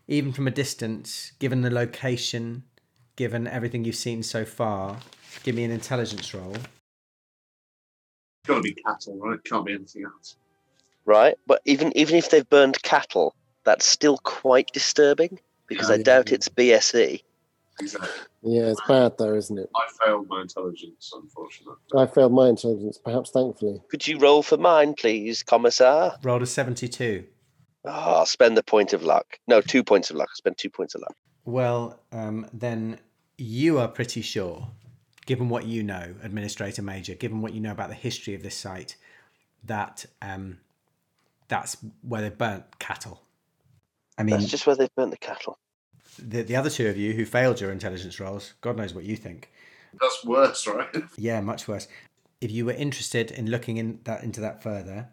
[0.07, 2.63] Even from a distance, given the location,
[3.17, 4.97] given everything you've seen so far,
[5.43, 6.55] give me an intelligence roll.
[8.47, 9.39] Got to be cattle, right?
[9.43, 10.37] Can't be anything else.
[11.03, 13.35] Right, but even even if they've burned cattle,
[13.65, 15.39] that's still quite disturbing
[15.71, 15.95] because Yeah.
[15.95, 17.23] I doubt it's BSE.
[17.79, 18.09] Exactly.
[18.43, 19.69] yeah, it's bad though, isn't it?
[19.75, 21.75] I failed my intelligence, unfortunately.
[21.95, 23.81] I failed my intelligence, perhaps thankfully.
[23.89, 26.17] Could you roll for mine, please, Commissar?
[26.21, 27.25] Rolled a 72.
[27.85, 29.39] Oh, I'll spend the point of luck.
[29.47, 30.27] No, two points of luck.
[30.29, 31.15] I'll spend two points of luck.
[31.45, 32.99] Well, um, then
[33.37, 34.67] you are pretty sure,
[35.25, 38.55] given what you know, Administrator Major, given what you know about the history of this
[38.55, 38.97] site,
[39.63, 40.59] that um,
[41.47, 43.21] that's where they burnt cattle.
[44.17, 45.57] I mean, That's just where they've burnt the cattle.
[46.17, 49.15] The, the other two of you who failed your intelligence roles, God knows what you
[49.15, 49.51] think.
[49.99, 50.87] That's worse, right?
[51.17, 51.87] Yeah, much worse.
[52.39, 55.09] If you were interested in looking in that into that further,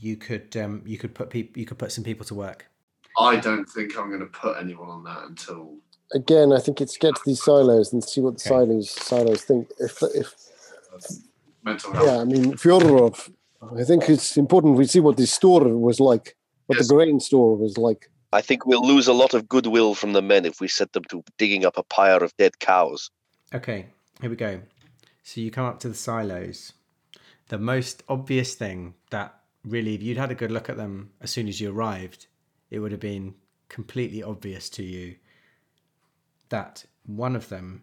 [0.00, 2.66] you could um, you could put people you could put some people to work.
[3.18, 5.74] I don't think I'm going to put anyone on that until.
[6.14, 8.66] Again, I think it's get to these silos and see what the Okay.
[8.66, 9.68] silos silos think.
[9.78, 10.34] If if
[11.64, 12.06] mental health.
[12.06, 13.30] yeah, I mean Fyodorov,
[13.78, 16.36] I think it's important we see what the store was like,
[16.66, 16.88] what Yes.
[16.88, 18.10] the grain store was like.
[18.32, 21.04] I think we'll lose a lot of goodwill from the men if we set them
[21.04, 23.10] to digging up a pyre of dead cows.
[23.54, 23.86] Okay,
[24.20, 24.60] here we go.
[25.22, 26.72] So you come up to the silos.
[27.48, 31.30] The most obvious thing that really, if you'd had a good look at them as
[31.30, 32.26] soon as you arrived,
[32.70, 33.34] it would have been
[33.70, 35.16] completely obvious to you
[36.50, 37.82] that one of them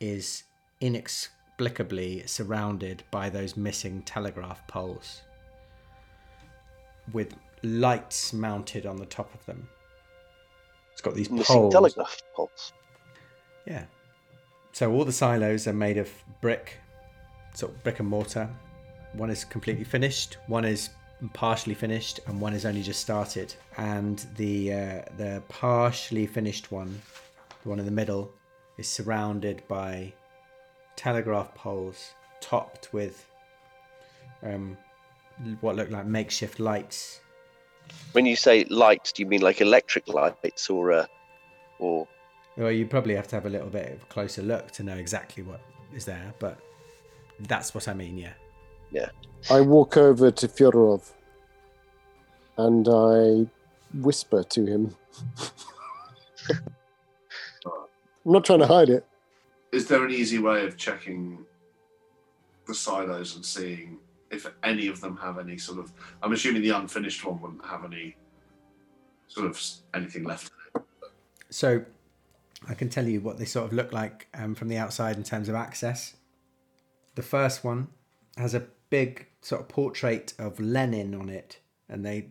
[0.00, 0.44] is
[0.80, 5.22] inexplicably surrounded by those missing telegraph poles
[7.12, 7.34] with
[7.64, 9.68] lights mounted on the top of them.
[10.92, 11.72] It's got these Missing poles.
[11.72, 12.72] telegraph poles.
[13.66, 13.84] Yeah.
[14.72, 16.10] So all the silos are made of
[16.40, 16.78] brick,
[17.54, 18.48] sort of brick and mortar.
[19.14, 20.90] One is completely finished, one is
[21.32, 23.54] partially finished, and one is only just started.
[23.76, 27.00] And the uh, the partially finished one,
[27.62, 28.32] the one in the middle,
[28.76, 30.12] is surrounded by
[30.96, 33.24] telegraph poles topped with
[34.42, 34.76] um,
[35.60, 37.20] what look like makeshift lights.
[38.12, 41.06] When you say lights, do you mean like electric lights or, uh,
[41.78, 42.06] or
[42.56, 44.96] Well, you probably have to have a little bit of a closer look to know
[44.96, 45.60] exactly what
[45.94, 46.58] is there, but
[47.40, 48.16] that's what I mean.
[48.18, 48.34] Yeah.
[48.90, 49.08] Yeah.
[49.50, 51.10] I walk over to Fyodorov
[52.56, 53.46] and I
[54.00, 54.96] whisper to him.
[58.26, 59.04] I'm not trying to hide it.
[59.72, 61.44] Is there an easy way of checking
[62.66, 63.98] the silos and seeing
[64.34, 65.92] if any of them have any sort of?
[66.22, 68.16] I'm assuming the unfinished one wouldn't have any
[69.28, 69.60] sort of
[69.94, 70.50] anything left.
[71.50, 71.84] So
[72.68, 75.22] I can tell you what they sort of look like um, from the outside in
[75.22, 76.14] terms of access.
[77.14, 77.88] The first one
[78.36, 82.28] has a big sort of portrait of Lenin on it, and they,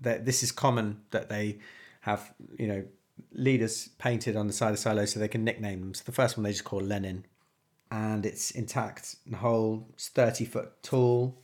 [0.00, 1.58] they this is common that they
[2.00, 2.84] have you know
[3.32, 5.94] leaders painted on the side of silos so they can nickname them.
[5.94, 7.26] So the first one they just call Lenin,
[7.92, 9.86] and it's intact and whole.
[9.92, 11.38] It's thirty foot tall.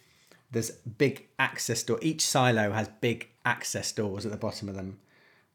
[0.50, 2.00] There's big access door.
[2.02, 4.98] Each silo has big access doors at the bottom of them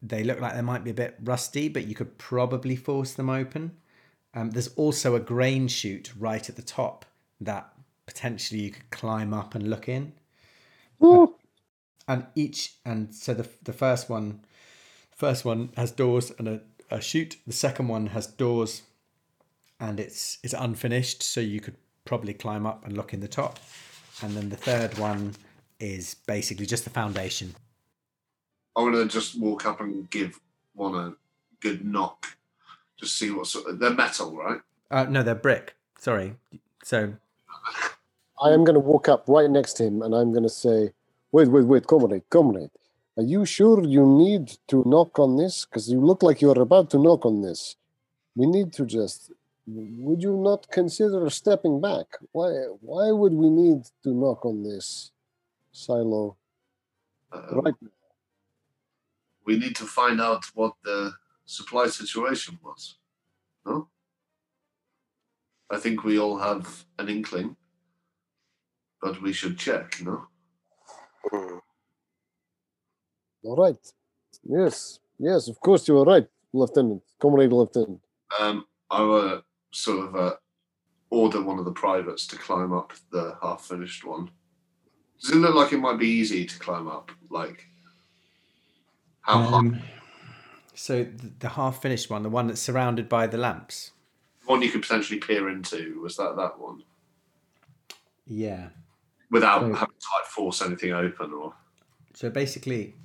[0.04, 3.30] they look like they might be a bit rusty, but you could probably force them
[3.30, 3.72] open.
[4.34, 7.06] Um, there's also a grain chute right at the top
[7.40, 7.72] that
[8.06, 10.12] potentially you could climb up and look in.
[11.00, 11.36] Woo.
[12.08, 14.42] And each, and so the the first one,
[15.16, 17.38] first one has doors and a, a chute.
[17.48, 18.82] The second one has doors,
[19.80, 23.60] and it's it's unfinished, so you could probably climb up and look in the top.
[24.22, 25.34] And then the third one
[25.80, 27.56] is basically just the foundation.
[28.76, 30.40] I want to just walk up and give
[30.74, 31.14] one a
[31.60, 32.38] good knock,
[33.00, 33.68] just see what sort.
[33.68, 34.62] Of, they're metal, right?
[34.90, 35.76] Uh, no, they're brick.
[36.00, 36.36] Sorry.
[36.84, 37.14] So
[38.44, 40.92] I am going to walk up right next to him and I'm going to say,
[41.32, 42.72] wait, wait, wait, comrade, comrade.
[43.16, 45.66] Are you sure you need to knock on this?
[45.66, 47.76] Because you look like you're about to knock on this.
[48.36, 49.32] We need to just.
[49.66, 52.08] Would you not consider stepping back?
[52.32, 52.50] Why?
[52.82, 55.12] Why would we need to knock on this
[55.72, 56.38] silo
[57.32, 57.90] Um, right now?
[59.46, 61.14] we need to find out what the
[61.46, 62.98] supply situation was.
[63.66, 63.88] No?
[65.70, 67.56] I think we all have an inkling,
[69.02, 70.28] but we should check, no?
[71.32, 71.62] Mm.
[73.44, 73.94] All right.
[74.44, 75.00] Yes.
[75.20, 77.02] Yes, of course you are right, Lieutenant.
[77.20, 78.02] Comrade Lieutenant.
[78.40, 79.42] Um, I will
[79.74, 80.36] sort of uh,
[81.10, 84.30] order one of the privates to climb up the half finished one.
[85.22, 87.12] Does it look like it might be easy to climb up?
[87.30, 87.68] Like,
[89.22, 89.58] how high?
[89.58, 89.80] Um,
[90.76, 93.92] so the, the half finished one, the one that's surrounded by the lamps.
[94.46, 96.84] One you could potentially peer into, was that that one?
[98.26, 98.70] Yeah.
[99.32, 101.54] Without So- having to like force anything open or.
[102.16, 102.96] So basically,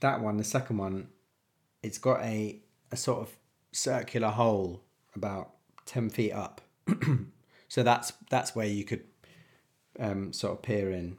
[0.00, 1.08] that one, the second one,
[1.82, 2.60] it's got a,
[2.90, 3.36] a sort of
[3.72, 4.82] circular hole
[5.14, 5.50] about
[5.86, 6.60] ten feet up.
[7.68, 9.04] so that's that's where you could
[9.98, 11.16] um, sort of peer in.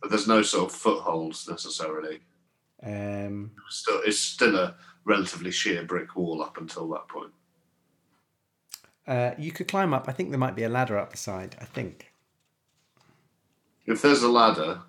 [0.00, 2.20] But there's no sort of footholds necessarily.
[2.82, 7.32] Um, Still, it's still a relatively sheer brick wall up until that point.
[9.08, 10.08] uh, you could climb up.
[10.08, 11.56] I think there might be a ladder up the side.
[11.60, 12.12] I think
[13.86, 14.82] If there's a ladder,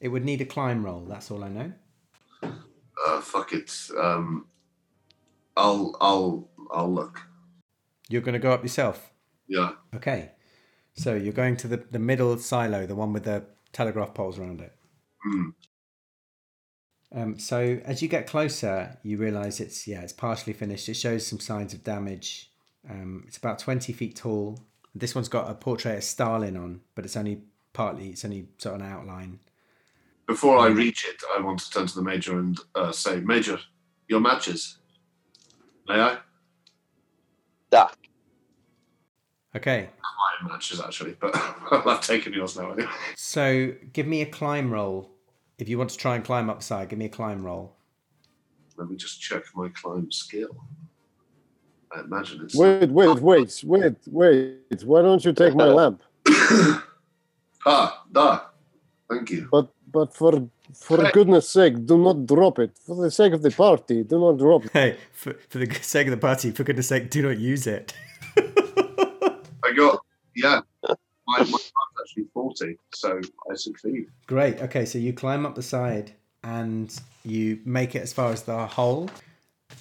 [0.00, 1.00] it would need a climb roll.
[1.04, 1.72] That's all I know.
[2.42, 3.70] uh, fuck it.
[3.98, 4.46] Um,
[5.56, 7.20] I'll, I'll, I'll look.
[8.08, 9.12] You're going to go up yourself.
[9.48, 9.72] Yeah.
[9.94, 10.32] Okay.
[10.94, 14.60] So you're going to the, the middle silo, the one with the telegraph poles around
[14.60, 14.72] it.
[15.26, 15.54] Mm.
[17.14, 20.88] Um, so as you get closer, you realise it's yeah, it's partially finished.
[20.88, 22.50] It shows some signs of damage.
[22.88, 24.60] Um, it's about twenty feet tall.
[24.94, 27.42] This one's got a portrait of Stalin on, but it's only
[27.72, 28.08] partly.
[28.08, 29.40] It's only sort of an outline.
[30.26, 33.60] Before I reach it, I want to turn to the major and uh, say, Major,
[34.08, 34.78] your matches.
[35.88, 36.18] May I?
[37.72, 37.92] Ah,
[39.54, 39.88] Okay.
[40.42, 41.34] My matches, actually, but
[41.70, 42.90] I've taken yours now anyway.
[43.16, 45.10] So give me a climb roll.
[45.58, 47.76] If you want to try and climb upside, give me a climb roll.
[48.76, 50.54] Let me just check my climb skill.
[51.94, 52.54] I imagine it's.
[52.54, 54.84] Wait, wait, wait, wait, wait.
[54.84, 56.02] Why don't you take my lamp?
[57.64, 58.40] ah, da.
[59.08, 59.48] Thank you.
[59.50, 62.76] But but for for goodness sake, do not drop it.
[62.84, 64.70] For the sake of the party, do not drop it.
[64.72, 67.92] Hey, for, for the sake of the party, for goodness sake, do not use it.
[68.36, 70.00] I got,
[70.34, 70.60] yeah.
[71.28, 74.06] My, my time's actually 40, so I succeed.
[74.26, 74.60] Great.
[74.62, 76.12] Okay, so you climb up the side
[76.44, 76.94] and
[77.24, 79.10] you make it as far as the hole,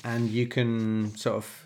[0.04, 1.66] and you can sort of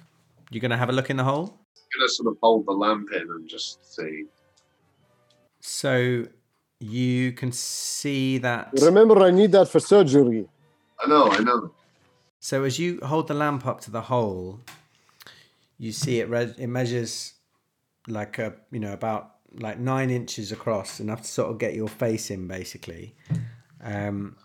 [0.51, 1.59] you're gonna have a look in the hole.
[1.93, 4.25] I'm going to sort of hold the lamp in and just see.
[5.59, 6.25] So
[6.79, 8.71] you can see that.
[8.81, 10.47] Remember, I need that for surgery.
[11.03, 11.71] I know, I know.
[12.39, 14.61] So as you hold the lamp up to the hole,
[15.77, 16.29] you see it.
[16.29, 17.33] Re- it measures
[18.07, 21.87] like a you know about like nine inches across, enough to sort of get your
[21.87, 23.15] face in, basically.
[23.81, 24.35] Um,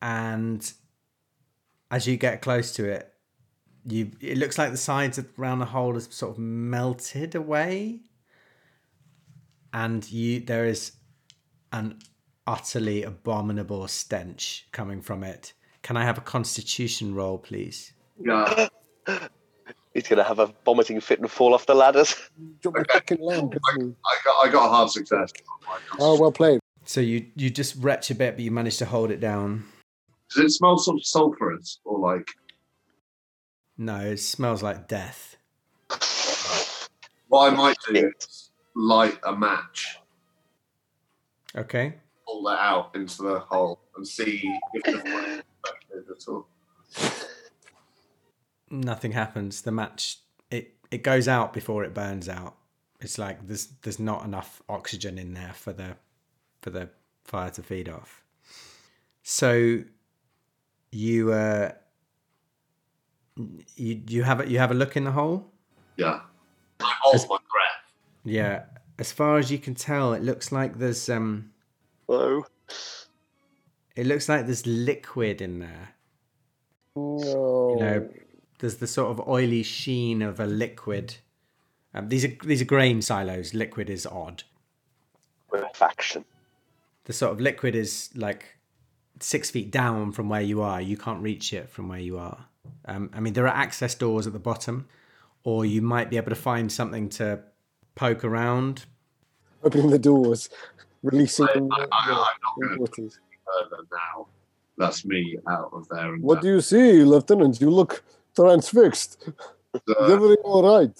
[0.00, 0.72] and
[1.90, 3.12] as you get close to it,
[3.84, 8.00] you it looks like the sides around the hole has sort of melted away,
[9.72, 10.92] and you there is
[11.72, 11.98] an
[12.46, 15.52] utterly abominable stench coming from it.
[15.82, 17.92] Can I have a constitution roll, please?
[18.20, 18.68] Yeah.
[19.94, 22.14] he's gonna have a vomiting fit and fall off the ladders.
[22.62, 23.54] Drop my fucking lamp.
[23.76, 23.96] isn't?
[24.04, 25.32] I got, I got a hard success.
[25.66, 26.60] Oh, oh, well played.
[26.84, 29.64] So you you just retch a bit, but you manage to hold it down.
[30.34, 32.28] Does it smell sort of sulphurous or like?
[33.76, 35.36] No, it smells like death.
[37.28, 38.37] What I might do is
[38.78, 39.98] light a match,
[41.56, 41.94] Okay.
[42.24, 44.40] pull that out into the hole, and see
[44.72, 45.42] if the
[46.10, 46.46] at all.
[48.70, 49.62] Nothing happens.
[49.62, 50.18] The match
[50.50, 52.54] it it goes out before it burns out.
[53.00, 55.96] It's like there's there's not enough oxygen in there for the
[56.62, 56.90] for the
[57.24, 58.22] fire to feed off.
[59.22, 59.82] So
[60.92, 61.72] you uh
[63.74, 65.50] you you have a, you have a look in the hole.
[65.96, 66.20] Yeah.
[66.80, 67.37] I hold my.
[68.28, 68.64] Yeah,
[68.98, 71.50] as far as you can tell, it looks like there's um
[72.08, 72.44] Oh,
[73.96, 75.90] it looks like there's liquid in there.
[76.96, 77.70] No.
[77.70, 78.08] You know,
[78.58, 81.16] there's the sort of oily sheen of a liquid.
[81.94, 83.54] Um, these are these are grain silos.
[83.54, 84.44] Liquid is odd.
[85.74, 86.24] faction.
[87.04, 88.58] The sort of liquid is like
[89.20, 90.80] six feet down from where you are.
[90.80, 92.46] You can't reach it from where you are.
[92.84, 94.86] Um, I mean, there are access doors at the bottom,
[95.42, 97.40] or you might be able to find something to
[97.98, 98.86] poke around.
[99.64, 100.48] Opening the doors,
[101.02, 103.10] releasing I, I, I, I'm not going to
[103.46, 104.28] further now.
[104.78, 106.14] That's me out of there.
[106.14, 107.60] And What do you see, Lieutenant?
[107.60, 108.04] You look
[108.36, 109.28] transfixed.
[109.74, 110.96] Uh, everything all right?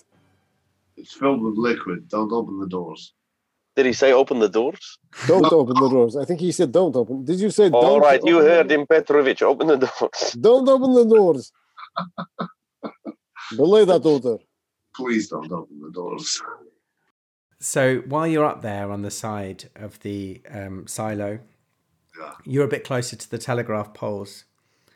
[0.97, 2.09] it's filled with liquid.
[2.09, 3.15] Don't open the doors.
[3.77, 4.99] Did he say open the doors?
[5.29, 6.16] Don't open the doors.
[6.16, 7.25] I think he said don't open.
[7.25, 7.85] Did you say don't?
[7.85, 9.41] All right, you open the heard him, Petrovich.
[9.43, 10.33] Open the doors.
[10.41, 11.53] Don't open the doors.
[13.57, 14.39] Belay that order.
[14.95, 16.43] Please don't open the doors.
[17.61, 21.41] So while you're up there on the side of the um, silo,
[22.19, 22.33] Yeah.
[22.45, 24.45] you're a bit closer to the telegraph poles.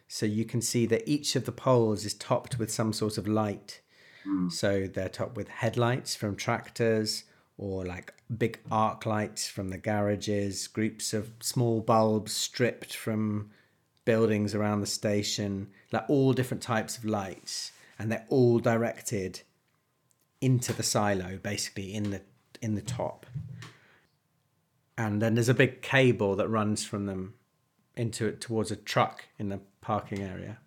[0.08, 3.26] So you can see that each of the poles is topped with some sort of
[3.26, 3.80] light.
[4.50, 7.24] So they're topped with headlights from tractors
[7.58, 13.50] or like big arc lights from the garages, groups of small bulbs stripped from
[14.04, 17.72] buildings around the station, like all different types of lights.
[17.98, 19.40] And they're all directed
[20.40, 22.20] into the silo, basically in the
[22.62, 23.26] in the top.
[24.96, 27.34] And then there's a big cable that runs from them
[27.96, 30.58] into it towards a truck in the parking area.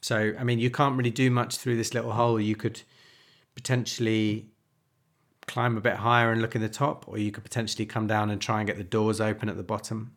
[0.00, 2.40] So I mean, you can't really do much through this little hole.
[2.40, 2.82] You could
[3.54, 4.50] potentially
[5.46, 8.30] climb a bit higher and look in the top, or you could potentially come down
[8.30, 10.12] and try and get the doors open at the bottom.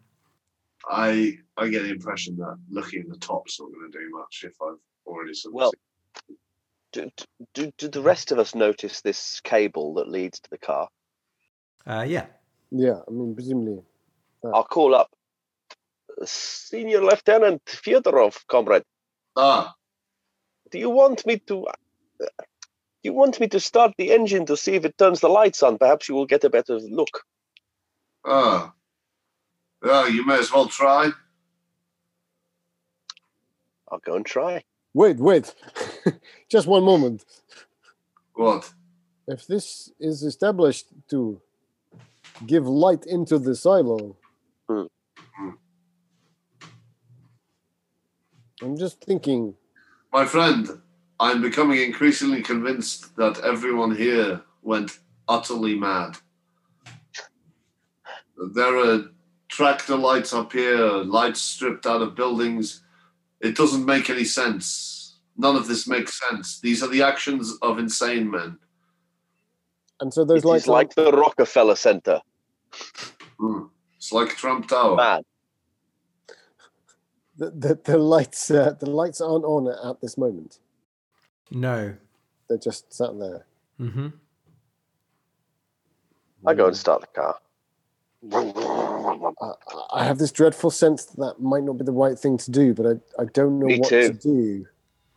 [0.90, 4.44] I I get the impression that looking at the top's not going to do much
[4.46, 6.38] if I've already sort of Well- seen-
[6.92, 7.10] Do,
[7.54, 10.90] do, do the rest of us notice this cable that leads to the car?
[11.88, 12.26] Uh, yeah.
[12.72, 13.82] Yeah, I mean, presumably.
[14.44, 15.10] I'll call up
[16.26, 18.84] Senior Lieutenant Fyodorov, comrade.
[19.36, 19.74] ah
[20.72, 21.66] Do you want me to?
[21.68, 22.26] uh,
[23.04, 25.78] You want me to start the engine to see if it turns the lights on?
[25.78, 27.24] Perhaps you will get a better look.
[28.26, 28.74] ah
[29.84, 31.12] yeah you may as well try.
[33.92, 34.64] I'll go and try.
[34.94, 35.54] Wait, wait.
[36.50, 37.24] Just one moment.
[38.34, 38.74] What?
[39.28, 41.42] If this is established to
[42.46, 44.18] give light into the silo,
[44.68, 44.86] Hmm.
[48.62, 49.56] I'm just thinking.
[50.14, 50.68] My friend,
[51.20, 56.18] I'm becoming increasingly convinced that everyone here went utterly mad.
[58.54, 59.06] There are
[59.50, 62.81] tractor lights up here, lights stripped out of buildings.
[63.42, 65.20] It doesn't make any sense.
[65.38, 66.60] None of this makes sense.
[66.60, 68.60] These are the actions of insane men.
[70.00, 72.22] And so there's It lights is like the Rockefeller Center.
[73.40, 73.64] Hmm.
[73.98, 74.96] It's like Trump Tower.
[74.96, 75.24] Mad.
[77.38, 80.60] the, the, the lights uh, the lights aren't on at this moment.
[81.50, 81.96] No.
[82.48, 83.46] They're just sat there.
[83.80, 84.08] Mm-hmm.
[86.46, 87.38] I go and start the car.
[89.06, 89.52] I,
[89.94, 92.74] I have this dreadful sense that that might not be the right thing to do,
[92.74, 94.08] but I, I don't know Me what too.
[94.10, 94.66] to do.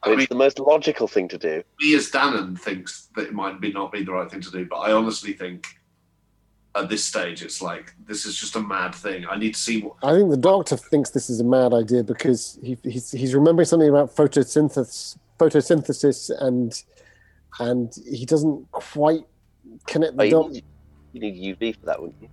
[0.02, 1.62] I mean, It's the most logical thing to do.
[1.80, 4.66] me as Danann thinks that it might be not be the right thing to do,
[4.66, 5.66] but I honestly think
[6.76, 9.24] at this stage it's like this is just a mad thing.
[9.30, 9.94] I need to see what.
[10.02, 13.66] I think the doctor thinks this is a mad idea because he, he's he's remembering
[13.66, 16.82] something about photosynthesis photosynthesis and
[17.60, 19.20] and he doesn't quite
[19.86, 20.54] connect Oh, the you, dots.
[20.54, 20.64] need,
[21.12, 22.28] you need UV for that, wouldn't you?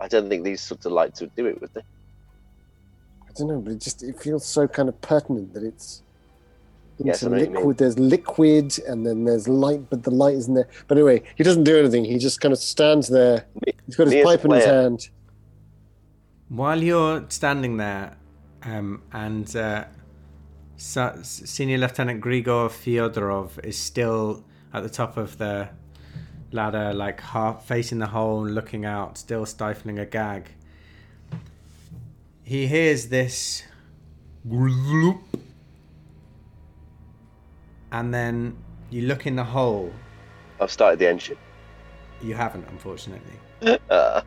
[0.00, 1.80] I don't think these sorts of lights would do it, would they?
[1.80, 6.02] I don't know, but it just it feels so kind of pertinent that it's
[6.98, 7.56] Yes, into I know what you mean.
[7.56, 7.78] liquid.
[7.78, 10.68] There's liquid and then there's light, but the light isn't there.
[10.88, 12.04] But anyway, he doesn't do anything.
[12.04, 13.44] He just kind of stands there.
[13.84, 15.08] He's got his me as a pipe in his hand.
[16.48, 18.16] While you're standing there,
[18.62, 19.84] um, and uh,
[20.76, 25.68] Senior Lieutenant Grigor Fyodorov is still at the top of the
[26.52, 30.50] ladder, like half facing the hole, and looking out, still stifling a gag.
[32.42, 33.64] He hears this,
[34.48, 35.20] gloop,
[37.90, 38.56] and then
[38.90, 39.92] you look in the hole.
[40.60, 41.36] I've started the engine.
[42.22, 43.38] You haven't, unfortunately.
[43.90, 44.20] Uh,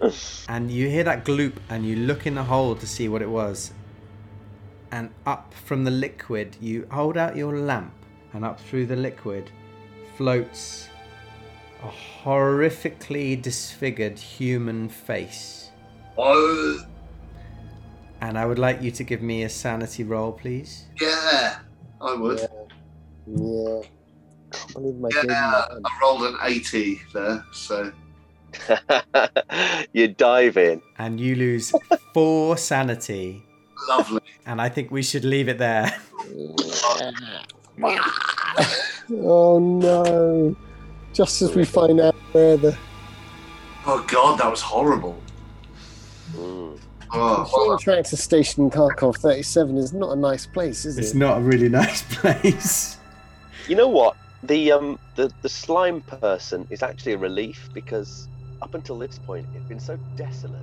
[0.48, 3.28] and you hear that gloop and you look in the hole to see what it
[3.28, 3.72] was
[4.90, 7.92] and up from the liquid you hold out your lamp
[8.32, 9.50] and up through the liquid
[10.16, 10.88] floats
[11.84, 11.90] a
[12.24, 15.70] horrifically disfigured human face
[16.16, 16.78] Oh,
[18.20, 21.58] and i would like you to give me a sanity roll please yeah,
[22.00, 22.38] I would.
[22.40, 22.46] Yeah.
[23.26, 23.80] Yeah.
[24.52, 25.24] Can't believe my game.
[25.30, 27.90] Yeah, I rolled an 80 there, so
[29.92, 30.80] you dive in.
[30.98, 31.72] and you lose
[32.12, 33.42] four sanity
[33.88, 34.20] lovely.
[34.46, 35.92] and i think we should leave it there
[39.10, 40.56] Oh no!
[41.14, 42.76] Just as we find out where the
[43.86, 45.20] Oh god, that was horrible.
[46.32, 46.78] Mm.
[47.12, 51.16] Oh, machine well, tractor station Kharkov 37 is not a nice place, is it's it?
[51.16, 52.98] not a really nice place
[53.68, 54.16] You know what?
[54.42, 58.28] The um the, the slime person is actually a relief because
[58.62, 60.60] up until this point it's been so desolate